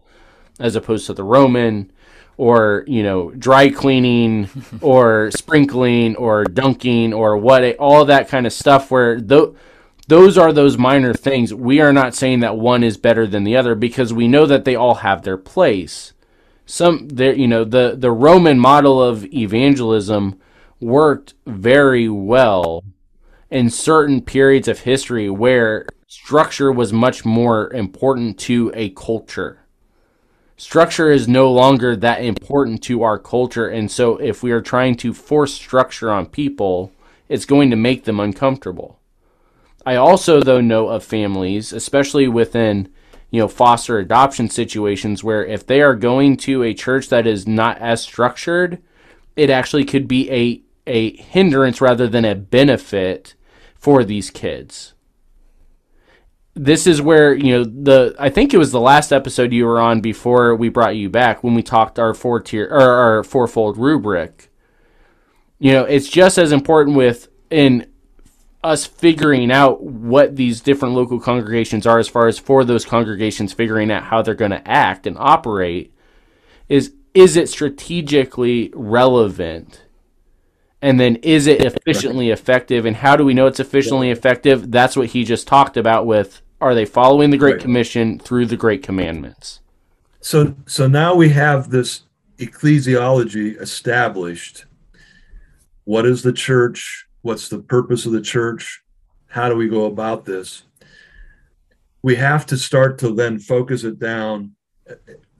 [0.60, 1.92] as opposed to the Roman,
[2.38, 4.50] or you know dry cleaning
[4.82, 9.52] or sprinkling or dunking or what all that kind of stuff where th-
[10.10, 11.54] those are those minor things.
[11.54, 14.66] We are not saying that one is better than the other because we know that
[14.66, 16.13] they all have their place
[16.66, 20.40] some there you know the the roman model of evangelism
[20.80, 22.84] worked very well
[23.50, 29.64] in certain periods of history where structure was much more important to a culture
[30.58, 33.68] structure is no longer that important to our culture.
[33.68, 36.92] And so if we are trying to force structure on people,
[37.28, 39.00] it's going to make them uncomfortable.
[39.86, 42.90] I also, though, know of families, especially within
[43.34, 47.48] you know foster adoption situations, where if they are going to a church that is
[47.48, 48.82] not as structured,
[49.36, 53.34] it actually could be a a hindrance rather than a benefit
[53.76, 54.94] for these kids
[56.56, 59.82] this is where you know the I think it was the last episode you were
[59.82, 63.78] on before we brought you back when we talked our four tier or our fourfold
[63.78, 64.52] rubric.
[65.58, 67.88] You know, it's just as important with in
[68.64, 73.52] us figuring out what these different local congregations are as far as for those congregations
[73.52, 75.94] figuring out how they're going to act and operate
[76.70, 79.84] is is it strategically relevant?
[80.82, 82.86] And then is it efficiently effective?
[82.86, 84.72] And how do we know it's efficiently effective?
[84.72, 88.58] That's what he just talked about with are they following the great commission through the
[88.58, 89.60] great commandments?
[90.22, 92.04] So so now we have this
[92.38, 94.66] ecclesiology established.
[95.84, 98.84] What is the church what's the purpose of the church
[99.34, 100.62] how do we go about this?
[102.04, 104.52] We have to start to then focus it down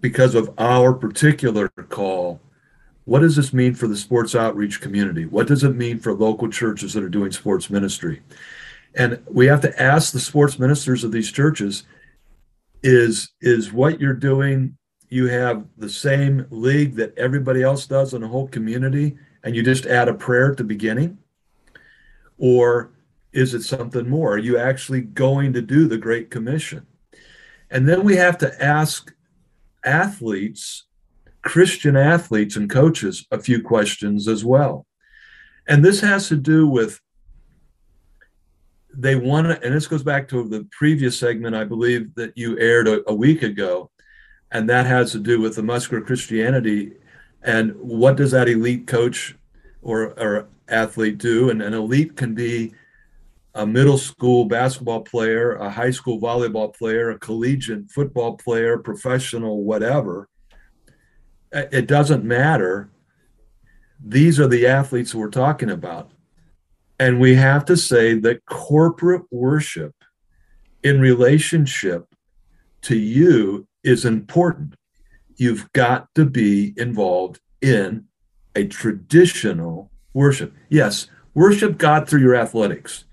[0.02, 2.42] because of our particular call.
[3.06, 5.28] What does this mean for the sports outreach community?
[5.28, 8.24] What does it mean for local churches that are doing sports ministry?
[8.96, 11.84] And we have to ask the sports ministers of these churches
[12.82, 14.76] is is what you're doing
[15.10, 19.64] you have the same league that everybody else does in the whole community and you
[19.64, 21.18] just add a prayer at the beginning
[22.44, 22.92] or
[23.32, 24.34] is it something more?
[24.34, 26.86] Are you actually going to do the Great Commission?
[27.72, 29.14] And then we have to ask
[29.86, 30.84] athletes,
[31.42, 34.86] Christian athletes and coaches, a few questions as well.
[35.70, 37.00] And this has to do with
[38.94, 42.60] they want to, and this goes back to the previous segment, I believe, that you
[42.60, 43.90] aired a, a week ago.
[44.52, 46.92] And that has to do with the muscular Christianity
[47.42, 49.38] and what does that elite coach
[49.82, 51.50] or, or athlete do?
[51.50, 52.74] And an elite can be
[53.56, 59.64] a middle school basketball player, a high school volleyball player, a collegiate football player, professional,
[59.64, 60.28] whatever.
[61.52, 62.90] It doesn't matter.
[64.04, 66.12] These are the athletes we're talking about.
[67.00, 69.94] And we have to say that corporate worship
[70.84, 72.06] in relationship
[72.84, 74.76] to you is important.
[75.36, 78.06] You've got to be involved in
[78.56, 80.54] a traditional worship.
[80.70, 83.06] Yes, worship God through your athletics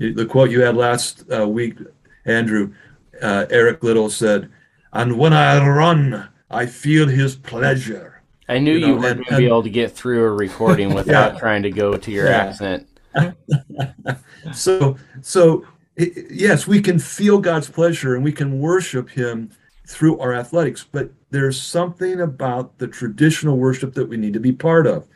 [0.00, 1.76] the quote you had last uh, week,
[2.24, 2.72] Andrew,
[3.20, 4.50] uh, Eric Liddell said,
[4.92, 9.24] "And when I run, I feel His pleasure." I knew you, know, you weren't going
[9.26, 11.38] to be able to get through a recording without yeah.
[11.38, 12.36] trying to go to your yeah.
[12.36, 12.88] accent.
[14.52, 15.64] so, so
[15.96, 19.50] yes, we can feel God's pleasure and we can worship Him
[19.86, 24.52] through our athletics, but there's something about the traditional worship that we need to be
[24.52, 25.06] part of.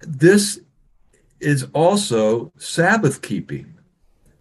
[0.00, 0.60] This
[1.40, 3.78] is also Sabbath keeping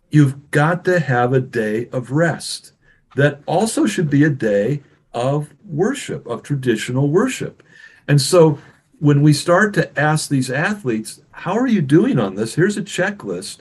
[0.10, 2.74] you've got to have a day of rest.
[3.16, 4.84] That also should be a day
[5.14, 7.64] of worship, of traditional worship.
[8.08, 8.60] And so
[9.00, 12.56] when we start to ask these athletes, how are you doing on this?
[12.56, 13.60] Here's a checklist.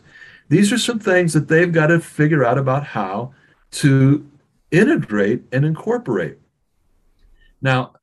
[0.49, 3.35] These are some things that they've got to figure out about how
[3.73, 4.29] to
[4.71, 6.39] integrate and incorporate.
[7.61, 7.95] Now,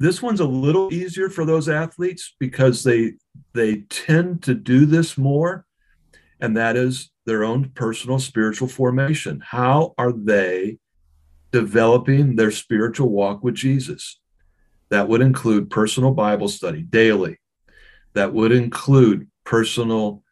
[0.00, 3.12] this one's a little easier for those athletes because they
[3.52, 5.66] they tend to do this more
[6.40, 9.42] and that is their own personal spiritual formation.
[9.46, 10.78] How are they
[11.52, 14.18] developing their spiritual walk with Jesus?
[14.88, 17.38] That would include personal Bible study daily.
[18.14, 20.22] That would include personal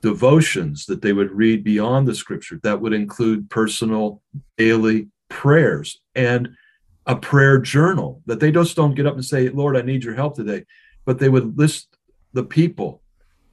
[0.00, 2.58] devotions that they would read beyond the scripture.
[2.62, 4.22] That would include personal
[4.56, 6.48] daily prayers and
[7.06, 10.14] a prayer journal that they just don't get up and say, Lord, I need your
[10.14, 10.64] help today.
[11.04, 11.96] But they would list
[12.32, 13.02] the people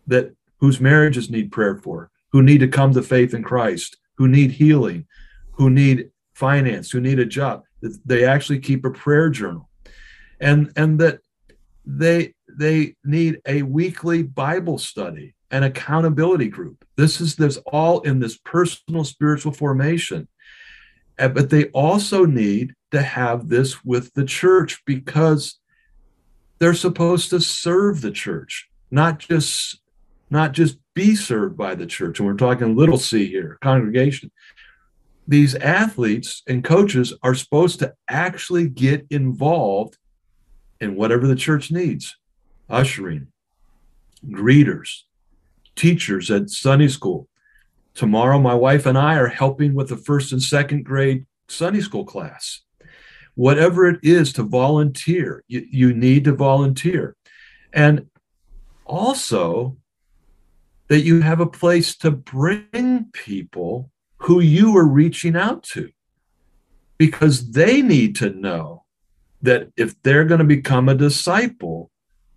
[0.07, 4.27] that whose marriages need prayer for, who need to come to faith in Christ, who
[4.27, 5.05] need healing,
[5.53, 7.63] who need finance, who need a job.
[8.05, 9.69] They actually keep a prayer journal.
[10.39, 11.19] And and that
[11.85, 16.85] they they need a weekly Bible study, an accountability group.
[16.95, 20.27] This is this all in this personal spiritual formation.
[21.17, 25.59] But they also need to have this with the church because
[26.59, 29.79] they're supposed to serve the church, not just
[30.29, 32.19] not just be served by the church.
[32.19, 34.31] And we're talking little c here, congregation.
[35.27, 39.97] These athletes and coaches are supposed to actually get involved
[40.79, 42.15] in whatever the church needs
[42.69, 43.27] ushering,
[44.25, 45.03] greeters,
[45.75, 47.29] teachers at Sunday school.
[47.93, 52.03] Tomorrow, my wife and I are helping with the first and second grade Sunday school
[52.03, 52.61] class.
[53.37, 57.15] Whatever it is to volunteer, you, you need to volunteer.
[57.71, 58.07] And
[58.85, 59.77] also,
[60.87, 65.91] that you have a place to bring people who you are reaching out to
[66.97, 68.83] because they need to know
[69.41, 71.91] that if they're going to become a disciple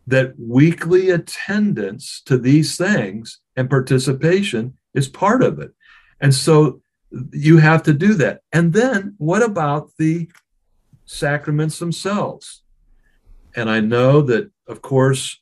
[0.07, 5.73] that weekly attendance to these things and participation is part of it
[6.21, 6.83] and so
[7.33, 10.29] you have to do that and then what about the
[11.11, 12.63] sacraments themselves
[13.57, 15.41] and i know that of course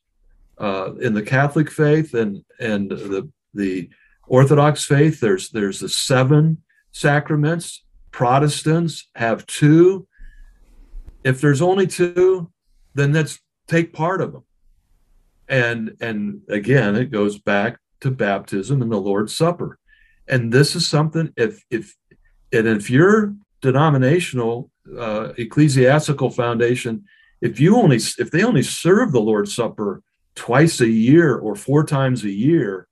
[0.58, 3.88] uh, in the Catholic faith and and the the
[4.26, 6.58] Orthodox faith, there's there's the seven
[6.92, 7.84] sacraments.
[8.10, 10.06] Protestants have two.
[11.24, 12.50] If there's only two,
[12.94, 13.38] then let's
[13.68, 14.44] take part of them.
[15.48, 19.78] And and again, it goes back to baptism and the Lord's Supper.
[20.26, 21.94] And this is something if if
[22.52, 27.04] and if your denominational uh, ecclesiastical foundation,
[27.40, 30.02] if you only if they only serve the Lord's Supper
[30.34, 32.88] twice a year or four times a year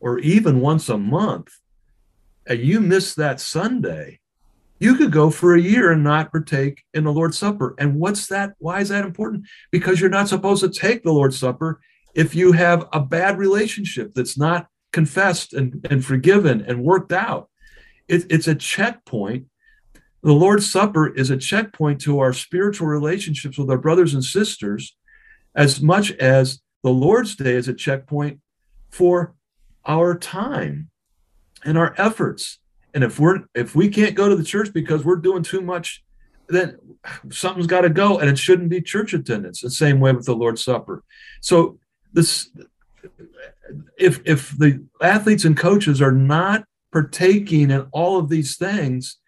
[0.00, 1.48] or even once a month,
[2.46, 4.20] and you miss that Sunday,
[4.78, 7.74] you could go for a year and not partake in the Lord's Supper.
[7.78, 8.54] And what's that?
[8.58, 9.46] Why is that important?
[9.70, 11.80] Because you're not supposed to take the Lord's Supper
[12.14, 17.48] if you have a bad relationship that's not confessed and, and forgiven and worked out.
[18.08, 19.46] It, it's a checkpoint.
[20.22, 24.96] The Lord's Supper is a checkpoint to our spiritual relationships with our brothers and sisters,
[25.54, 28.40] as much as the Lord's Day is a checkpoint
[28.90, 29.34] for
[29.86, 30.90] our time
[31.64, 32.58] and our efforts.
[32.92, 36.04] And if we're if we can't go to the church because we're doing too much,
[36.48, 36.76] then
[37.30, 39.60] something's got to go, and it shouldn't be church attendance.
[39.60, 41.02] The same way with the Lord's Supper.
[41.40, 41.78] So
[42.12, 42.50] this,
[43.96, 49.19] if if the athletes and coaches are not partaking in all of these things,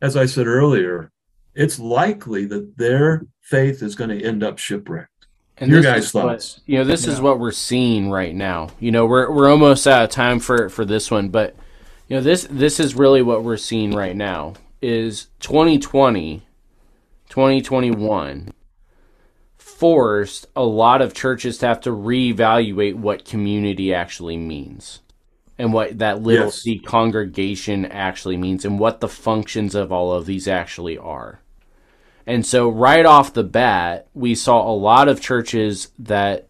[0.00, 1.10] as I said earlier,
[1.54, 5.26] it's likely that their faith is going to end up shipwrecked.
[5.58, 6.56] And your guys' thoughts?
[6.56, 7.12] What, you know, this yeah.
[7.12, 8.70] is what we're seeing right now.
[8.80, 11.54] You know, we're we're almost out of time for for this one, but
[12.08, 16.42] you know, this this is really what we're seeing right now is 2020
[17.28, 18.52] 2021
[19.58, 25.00] forced a lot of churches to have to reevaluate what community actually means
[25.60, 26.62] and what that little yes.
[26.62, 31.42] C congregation actually means and what the functions of all of these actually are.
[32.26, 36.48] And so right off the bat, we saw a lot of churches that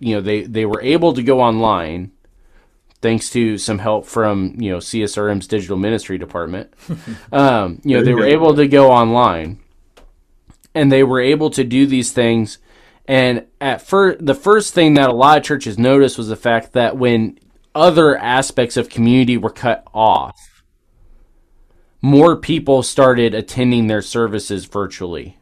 [0.00, 2.10] you know they they were able to go online
[3.00, 6.74] thanks to some help from you know CSRM's digital ministry department.
[7.32, 9.60] um, you know they were able to go online,
[10.74, 12.58] and they were able to do these things.
[13.06, 16.72] And at first, the first thing that a lot of churches noticed was the fact
[16.72, 17.38] that when
[17.78, 20.64] other aspects of community were cut off,
[22.02, 25.38] more people started attending their services virtually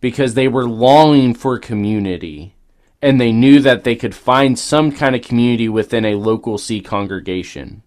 [0.00, 2.56] because they were longing for community
[3.00, 6.80] and they knew that they could find some kind of community within a local C
[6.80, 7.82] congregation.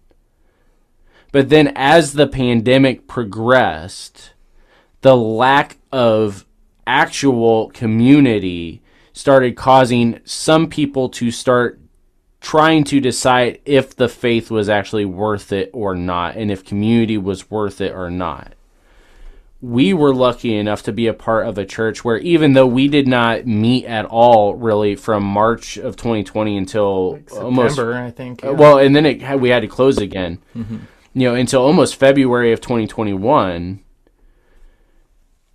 [1.30, 4.32] But then as the pandemic progressed,
[5.02, 6.46] the lack of
[6.86, 8.80] actual community
[9.12, 11.80] started causing some people to start
[12.40, 17.18] trying to decide if the faith was actually worth it or not, and if community
[17.18, 18.54] was worth it or not.
[19.60, 22.86] We were lucky enough to be a part of a church where, even though we
[22.86, 28.42] did not meet at all, really, from March of 2020 until like almost I think.
[28.42, 28.50] Yeah.
[28.50, 30.38] Well, and then it, we had to close again.
[30.54, 30.76] Mm-hmm.
[31.14, 33.80] You know, until almost February of 2021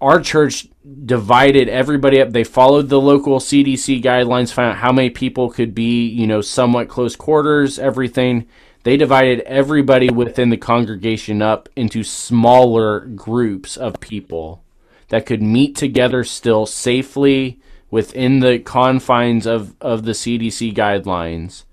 [0.03, 0.67] our church
[1.05, 2.31] divided everybody up.
[2.31, 6.41] They followed the local CDC guidelines, found out how many people could be, you know,
[6.41, 8.47] somewhat close quarters, everything.
[8.83, 14.61] They divided everybody within the congregation up into smaller groups of people
[15.07, 21.63] that could meet together still safely within the confines of, of the CDC guidelines.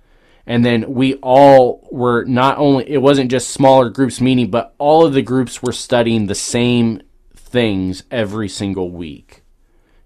[0.47, 5.05] And then we all were not only, it wasn't just smaller groups meeting, but all
[5.05, 7.03] of the groups were studying the same
[7.51, 9.43] things every single week.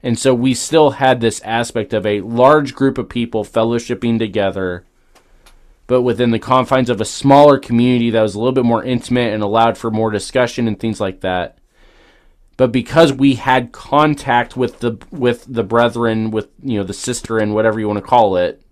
[0.02, 4.84] And so we still had this aspect of a large group of people fellowshipping together,
[5.86, 9.32] but within the confines of a smaller community that was a little bit more intimate
[9.32, 11.58] and allowed for more discussion and things like that.
[12.56, 17.38] But because we had contact with the with the brethren, with you know the sister
[17.38, 18.62] and whatever you want to call it,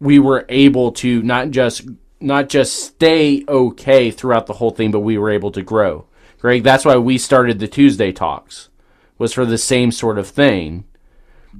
[0.00, 1.88] we were able to not just
[2.20, 6.06] not just stay okay throughout the whole thing, but we were able to grow.
[6.40, 8.70] Greg, that's why we started the Tuesday talks.
[9.18, 10.84] Was for the same sort of thing.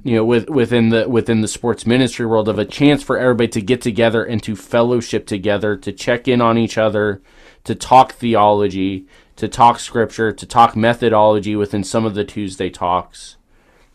[0.03, 3.49] You know, with within the within the sports ministry world of a chance for everybody
[3.49, 7.21] to get together and to fellowship together, to check in on each other,
[7.65, 9.05] to talk theology,
[9.35, 13.35] to talk scripture, to talk methodology within some of the Tuesday talks.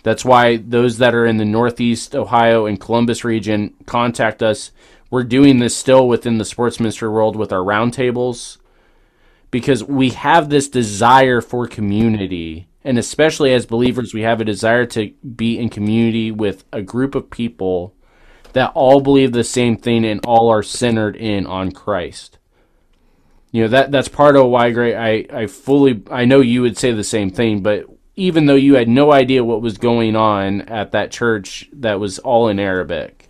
[0.05, 4.71] That's why those that are in the Northeast Ohio and Columbus region contact us.
[5.11, 8.59] We're doing this still within the sports ministry world with our roundtables
[9.51, 12.69] because we have this desire for community.
[12.85, 17.15] And especially as believers, we have a desire to be in community with a group
[17.15, 17.95] of people
[18.53, 22.39] that all believe the same thing and all are centered in on Christ.
[23.51, 26.77] You know, that that's part of why great I, I fully I know you would
[26.77, 30.63] say the same thing, but even though you had no idea what was going on
[30.63, 33.29] at that church that was all in Arabic,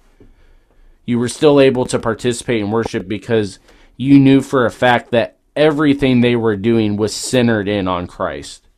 [1.05, 3.59] you were still able to participate in worship because
[3.97, 8.69] you knew for a fact that everything they were doing was centered in on Christ.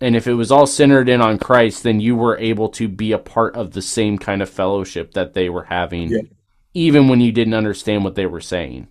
[0.00, 3.12] And if it was all centered in on Christ, then you were able to be
[3.12, 6.20] a part of the same kind of fellowship that they were having, yeah.
[6.72, 8.88] even when you didn't understand what they were saying.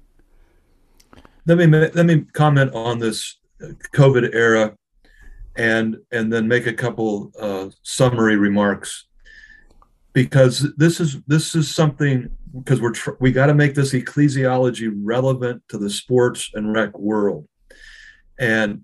[1.45, 3.38] Let me let me comment on this
[3.95, 4.76] COVID era,
[5.55, 9.05] and and then make a couple uh, summary remarks,
[10.11, 14.91] because this is this is something because we're tr- we got to make this ecclesiology
[14.95, 17.47] relevant to the sports and rec world.
[18.39, 18.84] And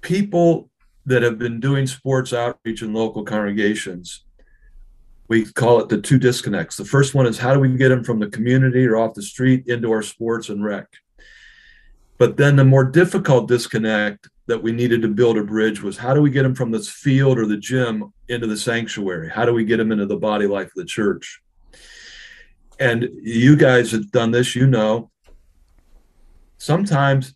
[0.00, 0.70] people
[1.06, 4.24] that have been doing sports outreach in local congregations
[5.28, 6.76] we call it the two disconnects.
[6.76, 9.22] The first one is how do we get them from the community or off the
[9.22, 10.86] street into our sports and rec?
[12.18, 16.14] But then the more difficult disconnect that we needed to build a bridge was how
[16.14, 19.28] do we get them from this field or the gym into the sanctuary?
[19.28, 21.42] How do we get them into the body life of the church
[22.78, 25.10] and you guys have done this you know
[26.58, 27.34] sometimes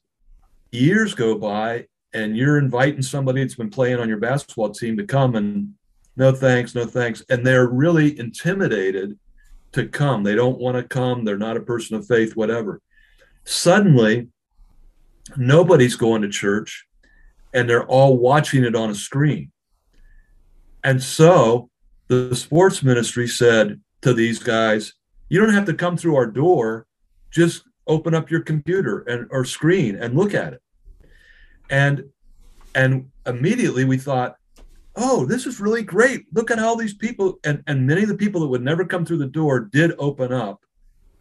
[0.71, 5.05] years go by and you're inviting somebody that's been playing on your basketball team to
[5.05, 5.75] come and
[6.17, 7.23] no thanks no thanks.
[7.29, 9.19] And they're really intimidated
[9.73, 10.25] to come.
[10.25, 11.25] They don't want to come.
[11.25, 12.81] They're not a person of faith whatever.
[13.45, 14.29] Suddenly
[15.37, 16.87] nobody's going to church
[17.55, 19.53] and they're all watching it on a screen.
[20.83, 21.69] And so
[22.09, 24.95] the sports ministry said to these guys
[25.31, 26.87] you don't have to come through our door.
[27.31, 30.63] Just open up your computer and or screen and look at it.
[31.71, 32.05] And
[32.75, 34.37] and immediately we thought
[34.97, 36.27] oh this is really great.
[36.35, 39.07] Look at all these people and and many of the people that would never come
[39.07, 40.61] through the door did open up.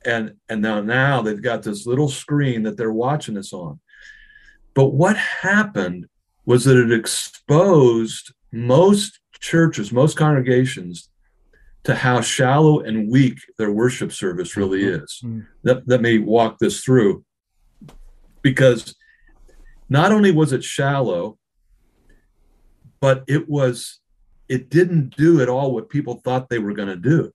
[0.04, 3.80] And and now now they've got this little screen that they're watching us on.
[4.74, 6.08] But what happened
[6.46, 11.09] was that it exposed most churches most congregations
[11.84, 15.04] to how shallow and weak their worship service really mm-hmm.
[15.04, 15.22] is.
[15.24, 15.40] Mm-hmm.
[15.64, 17.24] Let, let me walk this through.
[18.42, 18.96] Because
[19.90, 21.38] not only was it shallow,
[23.00, 24.00] but it was,
[24.48, 27.32] it didn't do at all what people thought they were going to do.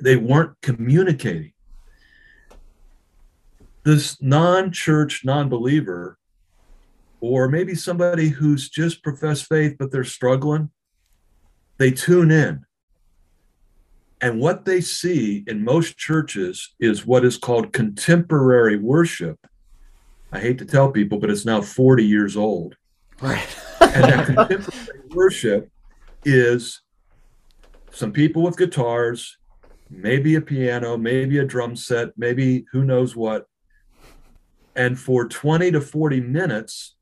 [0.00, 1.52] They weren't communicating.
[3.84, 6.18] This non church, non believer,
[7.20, 10.70] or maybe somebody who's just professed faith, but they're struggling,
[11.78, 12.64] they tune in
[14.24, 19.38] and what they see in most churches is what is called contemporary worship.
[20.32, 22.74] I hate to tell people, but it's now 40 years old.
[23.20, 23.46] Right.
[23.82, 25.70] and that contemporary worship
[26.24, 26.80] is
[27.90, 29.36] some people with guitars,
[29.90, 33.46] maybe a piano, maybe a drum set, maybe who knows what.
[34.74, 36.96] And for 20 to 40 minutes,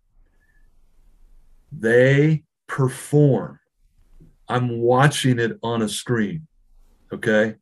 [1.71, 3.61] they perform.
[4.49, 6.49] I'm watching it on a screen.
[7.13, 7.57] Okay.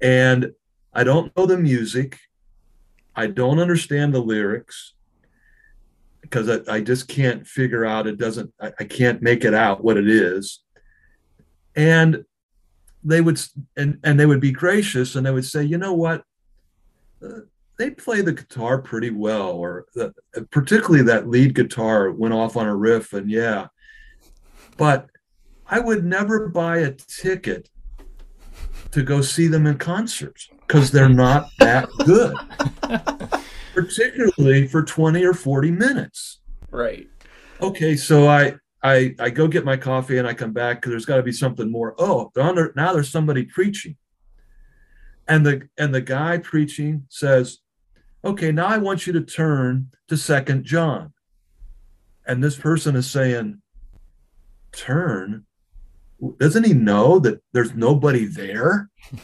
[0.00, 0.52] And
[0.94, 2.18] I don't know the music.
[3.14, 4.94] I don't understand the lyrics
[6.22, 9.82] because I, I just can't figure out it doesn't I, I can't make it out
[9.82, 10.60] what it is.
[11.74, 12.24] And
[13.04, 13.40] they would
[13.76, 16.24] and and they would be gracious and they would say, you know what?
[17.22, 17.40] Uh,
[17.78, 20.12] they play the guitar pretty well, or the,
[20.50, 23.68] particularly that lead guitar went off on a riff, and yeah.
[24.76, 25.06] But
[25.64, 27.68] I would never buy a ticket
[28.92, 32.36] to go see them in concerts because they're not that good,
[33.74, 36.40] particularly for 20 or 40 minutes.
[36.70, 37.08] Right.
[37.60, 41.06] Okay, so I I I go get my coffee and I come back because there's
[41.06, 41.94] got to be something more.
[41.98, 43.96] Oh, under, now there's somebody preaching,
[45.26, 47.58] and the and the guy preaching says,
[48.24, 51.12] "Okay, now I want you to turn to Second John,"
[52.26, 53.60] and this person is saying,
[54.70, 55.44] "Turn."
[56.38, 58.90] Doesn't he know that there's nobody there?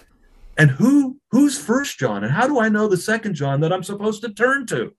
[0.57, 2.23] And who who's first John?
[2.23, 4.95] And how do I know the second John that I'm supposed to turn to?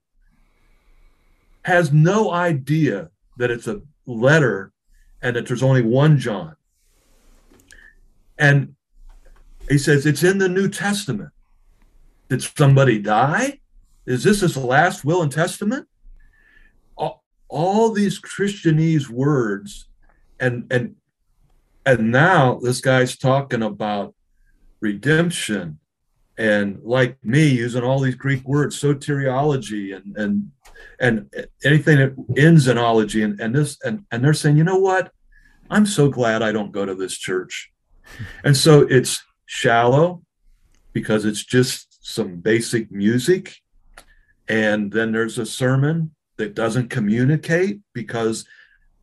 [1.62, 4.72] Has no idea that it's a letter
[5.22, 6.56] and that there's only one John.
[8.38, 8.74] And
[9.68, 11.30] he says it's in the New Testament.
[12.28, 13.60] Did somebody die?
[14.04, 15.88] Is this his last will and testament?
[16.96, 19.88] All, all these Christianese words
[20.38, 20.96] and and
[21.86, 24.14] and now this guy's talking about
[24.80, 25.78] redemption
[26.36, 30.50] and like me using all these greek words soteriology and and
[31.00, 31.30] and
[31.64, 35.10] anything that ends in ology and, and this and, and they're saying you know what?
[35.70, 37.72] I'm so glad i don't go to this church.
[38.44, 40.22] And so it's shallow
[40.92, 43.56] because it's just some basic music.
[44.48, 48.46] And then there's a sermon that doesn't communicate because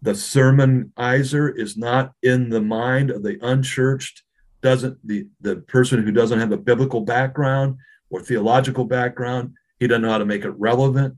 [0.04, 4.24] the sermonizer is not in the mind of the unchurched
[4.62, 7.78] doesn't the the person who doesn't have a biblical background
[8.10, 11.18] or theological background he doesn't know how to make it relevant.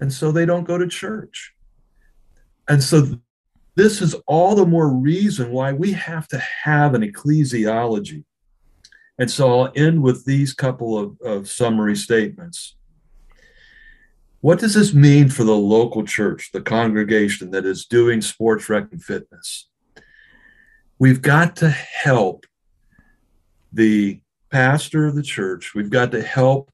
[0.00, 1.52] And so they don't go to church.
[2.68, 3.18] And so
[3.74, 8.24] this is all the more reason why we have to have an ecclesiology.
[9.18, 12.76] And so i'll end with these couple of, of summary statements
[14.42, 18.90] what does this mean for the local church, the congregation that is doing sports rec
[18.90, 19.68] and fitness?
[20.98, 22.44] We've got to help
[23.72, 24.20] the
[24.50, 25.74] pastor of the church.
[25.74, 26.70] We've got to help,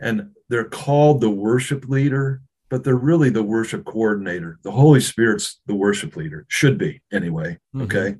[0.00, 4.58] and they're called the worship leader, but they're really the worship coordinator.
[4.62, 7.58] The Holy Spirit's the worship leader, should be anyway.
[7.74, 7.82] Mhm.
[7.82, 8.16] Okay.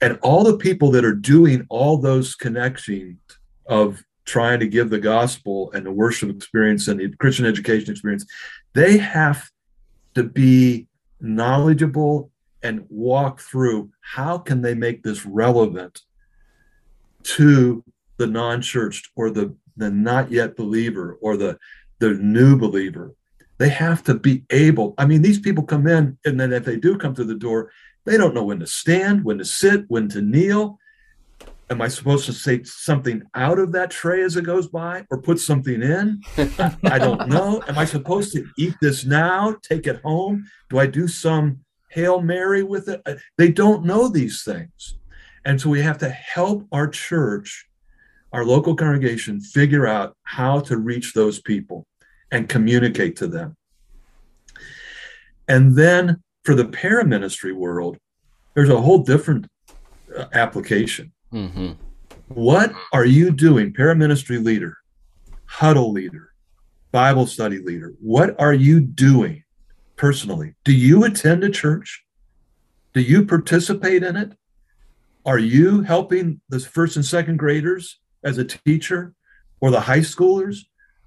[0.00, 3.18] And all the people that are doing all those connections
[3.66, 8.26] of trying to give the gospel and the worship experience and the Christian education experience,
[8.74, 9.50] they have
[10.14, 10.86] to be
[11.20, 12.30] knowledgeable
[12.62, 16.02] and walk through how can they make this relevant
[17.22, 17.84] to
[18.18, 21.58] the non-churched or the the not yet believer or the
[21.98, 23.14] the new believer.
[23.58, 26.76] They have to be able i mean these people come in and then if they
[26.76, 27.70] do come through the door
[28.04, 30.78] they don't know when to stand when to sit when to kneel
[31.70, 35.20] am i supposed to say something out of that tray as it goes by or
[35.20, 36.22] put something in?
[36.84, 37.62] I don't know.
[37.68, 40.46] Am i supposed to eat this now take it home?
[40.70, 41.60] Do i do some
[41.90, 43.02] hail mary with it?
[43.38, 44.98] They don't know these things.
[45.44, 47.66] And so we have to help our church
[48.32, 51.86] our local congregation figure out how to reach those people
[52.30, 53.56] and communicate to them.
[55.48, 57.98] And then for the paraministry world
[58.54, 59.46] there's a whole different
[60.16, 61.72] uh, application Mm-hmm.
[62.28, 64.78] what are you doing, paraministry leader,
[65.46, 66.32] huddle leader,
[66.92, 67.94] Bible study leader?
[68.00, 69.42] What are you doing
[69.96, 70.54] personally?
[70.64, 72.04] Do you attend a church?
[72.94, 74.32] Do you participate in it?
[75.24, 79.12] Are you helping the first and second graders as a teacher
[79.60, 80.60] or the high schoolers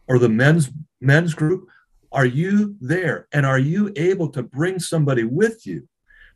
[0.08, 1.68] or the men's men's group?
[2.12, 5.88] Are you there and are you able to bring somebody with you?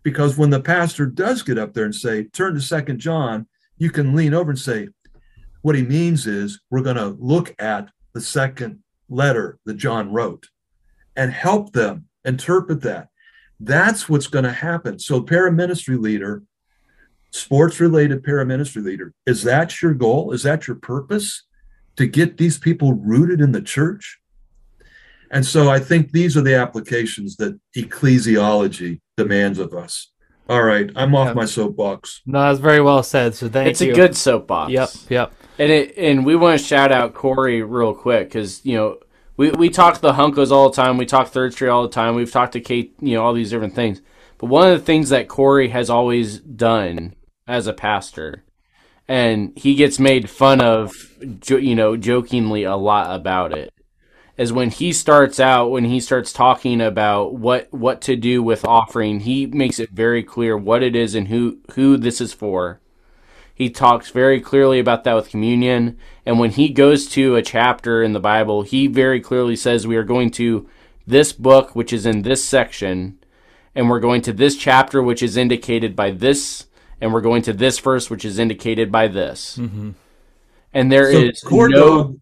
[0.03, 3.89] Because when the pastor does get up there and say, turn to second John, you
[3.89, 4.87] can lean over and say,
[5.61, 10.47] what he means is we're going to look at the second letter that John wrote
[11.15, 13.09] and help them interpret that.
[13.59, 14.99] That's what's going to happen.
[14.99, 16.43] So, paraministry leader,
[17.31, 20.31] sports related paraministry leader, is that your goal?
[20.31, 21.43] Is that your purpose
[21.95, 24.19] to get these people rooted in the church?
[25.33, 30.11] And so I think these are the applications that ecclesiology demands of us.
[30.49, 31.33] All right, I'm off Yeah.
[31.33, 32.21] my soapbox.
[32.25, 33.33] No, that's very well said.
[33.35, 33.89] So thank It's you.
[33.91, 34.71] It's a good soapbox.
[34.71, 34.89] Yep.
[35.09, 35.33] Yep.
[35.59, 38.97] And it and we want to shout out Corey real quick because you know
[39.37, 40.97] we we talk the Hunkos all the time.
[40.97, 42.15] We talk Third Street all the time.
[42.15, 44.01] We've talked to Kate, you know, all these different things.
[44.37, 47.13] But one of the things that Corey has always done
[47.47, 48.43] as a pastor,
[49.07, 50.91] and he gets made fun of,
[51.47, 53.71] you know, jokingly a lot about it,
[54.37, 58.65] is when he starts out when he starts talking about what what to do with
[58.65, 59.21] offering.
[59.21, 62.79] He makes it very clear what it is and who who this is for.
[63.55, 65.97] He talks very clearly about that with communion.
[66.25, 69.95] And when he goes to a chapter in the Bible, he very clearly says, We
[69.95, 70.67] are going to
[71.05, 73.19] this book, which is in this section,
[73.75, 76.65] and we're going to this chapter, which is indicated by this,
[76.99, 79.57] and we're going to this verse, which is indicated by this.
[79.57, 79.91] Mm-hmm.
[80.73, 82.19] And there So is Core no,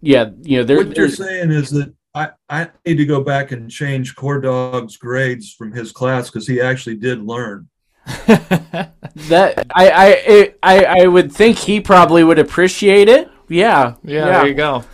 [0.00, 3.52] yeah, you know, there, what you're saying is that I, I need to go back
[3.52, 7.68] and change Core Dog's grades from his class because he actually did learn.
[8.06, 13.30] that I, I, it, I, I would think he probably would appreciate it.
[13.48, 14.84] Yeah, Yeah, there you go.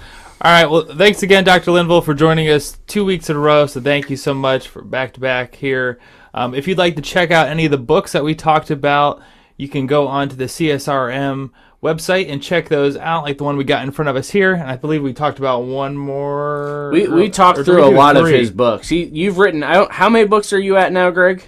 [0.42, 0.64] All right.
[0.64, 1.72] Well, thanks again, Dr.
[1.72, 3.66] Linville, for joining us two weeks in a row.
[3.66, 6.00] So thank you so much for back to back here.
[6.32, 9.20] Um, if you'd like to check out any of the books that we talked about,
[9.60, 11.50] you can go onto the CSRM
[11.82, 14.54] website and check those out, like the one we got in front of us here.
[14.54, 16.90] And I believe we talked about one more.
[16.92, 18.88] We, we or talked did through a do lot of his books.
[18.88, 19.62] He, you've written.
[19.62, 21.44] I don't, how many books are you at now, Greg?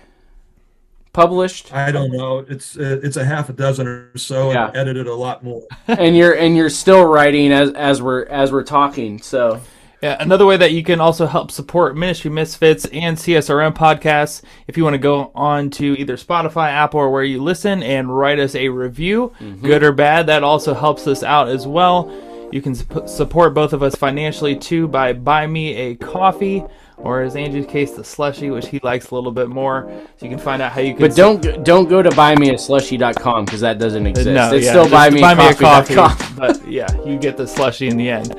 [1.13, 2.39] Published, I don't know.
[2.49, 4.71] It's uh, it's a half a dozen or so, and Yeah.
[4.75, 5.63] edited a lot more.
[5.87, 9.21] and you're and you're still writing as as we're as we're talking.
[9.21, 9.61] So
[10.03, 14.77] Yeah, another way that you can also help support Ministry Misfits and CSRM podcasts, if
[14.77, 18.41] you want to go on to either Spotify, Apple, or where you listen and write
[18.41, 19.65] us a review, mm-hmm.
[19.65, 22.13] good or bad, that also helps us out as well.
[22.51, 26.65] You can sup- support both of us financially too by buy me a coffee,
[27.03, 29.91] or as Andrew's case, the slushy, which he likes a little bit more.
[30.17, 31.09] So you can find out how you can.
[31.09, 34.29] But don't go- don't go to buymeaslushy.com because that doesn't exist.
[34.29, 36.35] no, it's yeah, still just coffee.
[36.37, 38.33] but yeah, you get the slushy in the end.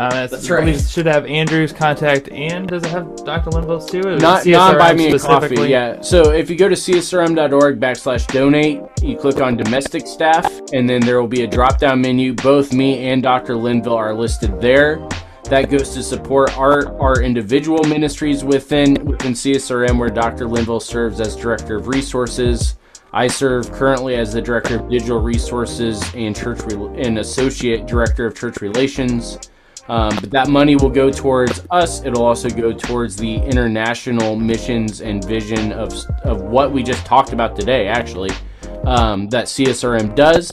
[0.00, 0.84] Um, that's, That's I believe right.
[0.84, 3.50] it should have Andrew's contact and does it have Dr.
[3.50, 4.00] Linville's too?
[4.00, 5.68] Or is Not CSRM not buy me a coffee.
[5.68, 6.00] Yeah.
[6.00, 11.00] So if you go to csrm.org backslash donate, you click on domestic staff, and then
[11.00, 12.34] there will be a drop down menu.
[12.34, 13.56] Both me and Dr.
[13.56, 15.06] Linville are listed there.
[15.50, 20.46] That goes to support our our individual ministries within within CSRM, where Dr.
[20.46, 22.76] Linville serves as director of resources.
[23.12, 28.26] I serve currently as the director of digital resources and church Rel- and associate director
[28.26, 29.40] of church relations.
[29.88, 32.04] Um, but that money will go towards us.
[32.04, 35.92] It'll also go towards the international missions and vision of,
[36.22, 38.30] of what we just talked about today, actually,
[38.86, 40.52] um, that CSRM does.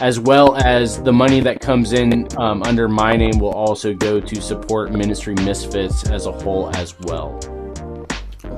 [0.00, 4.18] as well as the money that comes in um, under my name will also go
[4.18, 7.38] to support Ministry Misfits as a whole as well.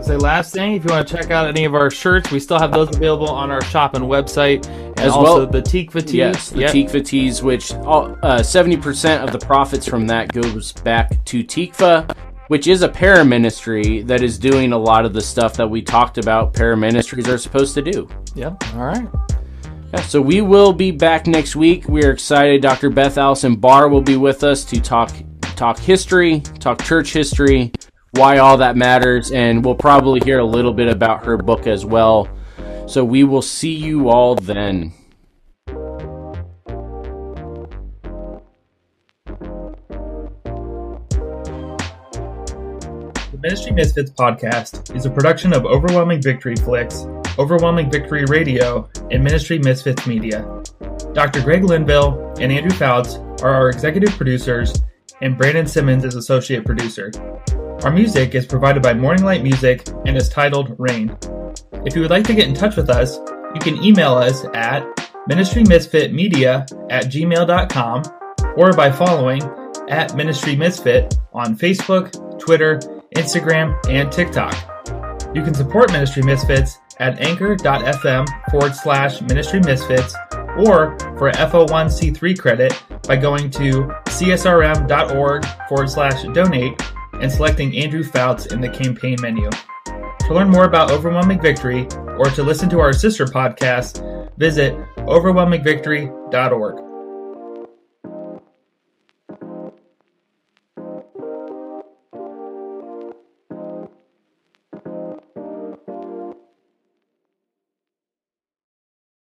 [0.02, 2.58] Say last thing, if you want to check out any of our shirts, we still
[2.60, 6.14] have those available on our shop and website, and As also well- the Tikva tees.
[6.14, 6.70] Yes, the Yep.
[6.72, 12.08] Tikva tees, which all- uh, 70% of the profits from that goes back to Tikva,
[12.48, 16.18] which is a paraministry that is doing a lot of the stuff that we talked
[16.18, 18.08] about paraministries are supposed to do.
[18.34, 18.62] Yep.
[18.74, 19.08] All right.
[19.92, 21.88] Yeah, so we will be back next week.
[21.88, 22.62] We are excited.
[22.62, 22.88] Dr.
[22.88, 25.12] Beth Allison Barr will be with us to talk
[25.56, 27.72] talk history, talk church history,
[28.12, 31.84] why all that matters, and we'll probably hear a little bit about her book as
[31.84, 32.28] well.
[32.86, 34.92] So we will see you all then.
[43.42, 47.06] Ministry Misfits podcast is a production of Overwhelming Victory Flicks,
[47.40, 50.62] Overwhelming Victory Radio, and Ministry Misfits Media.
[51.12, 51.42] Dr.
[51.42, 54.72] Greg Linville and Andrew Fouts are our executive producers,
[55.22, 57.10] and Brandon Simmons is associate producer.
[57.82, 61.18] Our music is provided by Morning Light Music and is titled Rain.
[61.84, 63.18] If you would like to get in touch with us,
[63.54, 64.84] you can email us at
[65.28, 68.02] ministrymisfitmedia at gmail.com
[68.56, 69.42] or by following
[69.88, 72.78] at Ministry Misfit on Facebook, Twitter,
[73.14, 74.54] Instagram, and TikTok.
[75.34, 80.14] You can support Ministry Misfits at anchor.fm forward slash ministry misfits
[80.58, 86.80] or for 501C3 credit by going to csrm.org forward slash donate
[87.14, 89.48] and selecting Andrew Fouts in the campaign menu.
[89.86, 91.86] To learn more about Overwhelming Victory
[92.18, 96.91] or to listen to our sister podcast, visit overwhelmingvictory.org.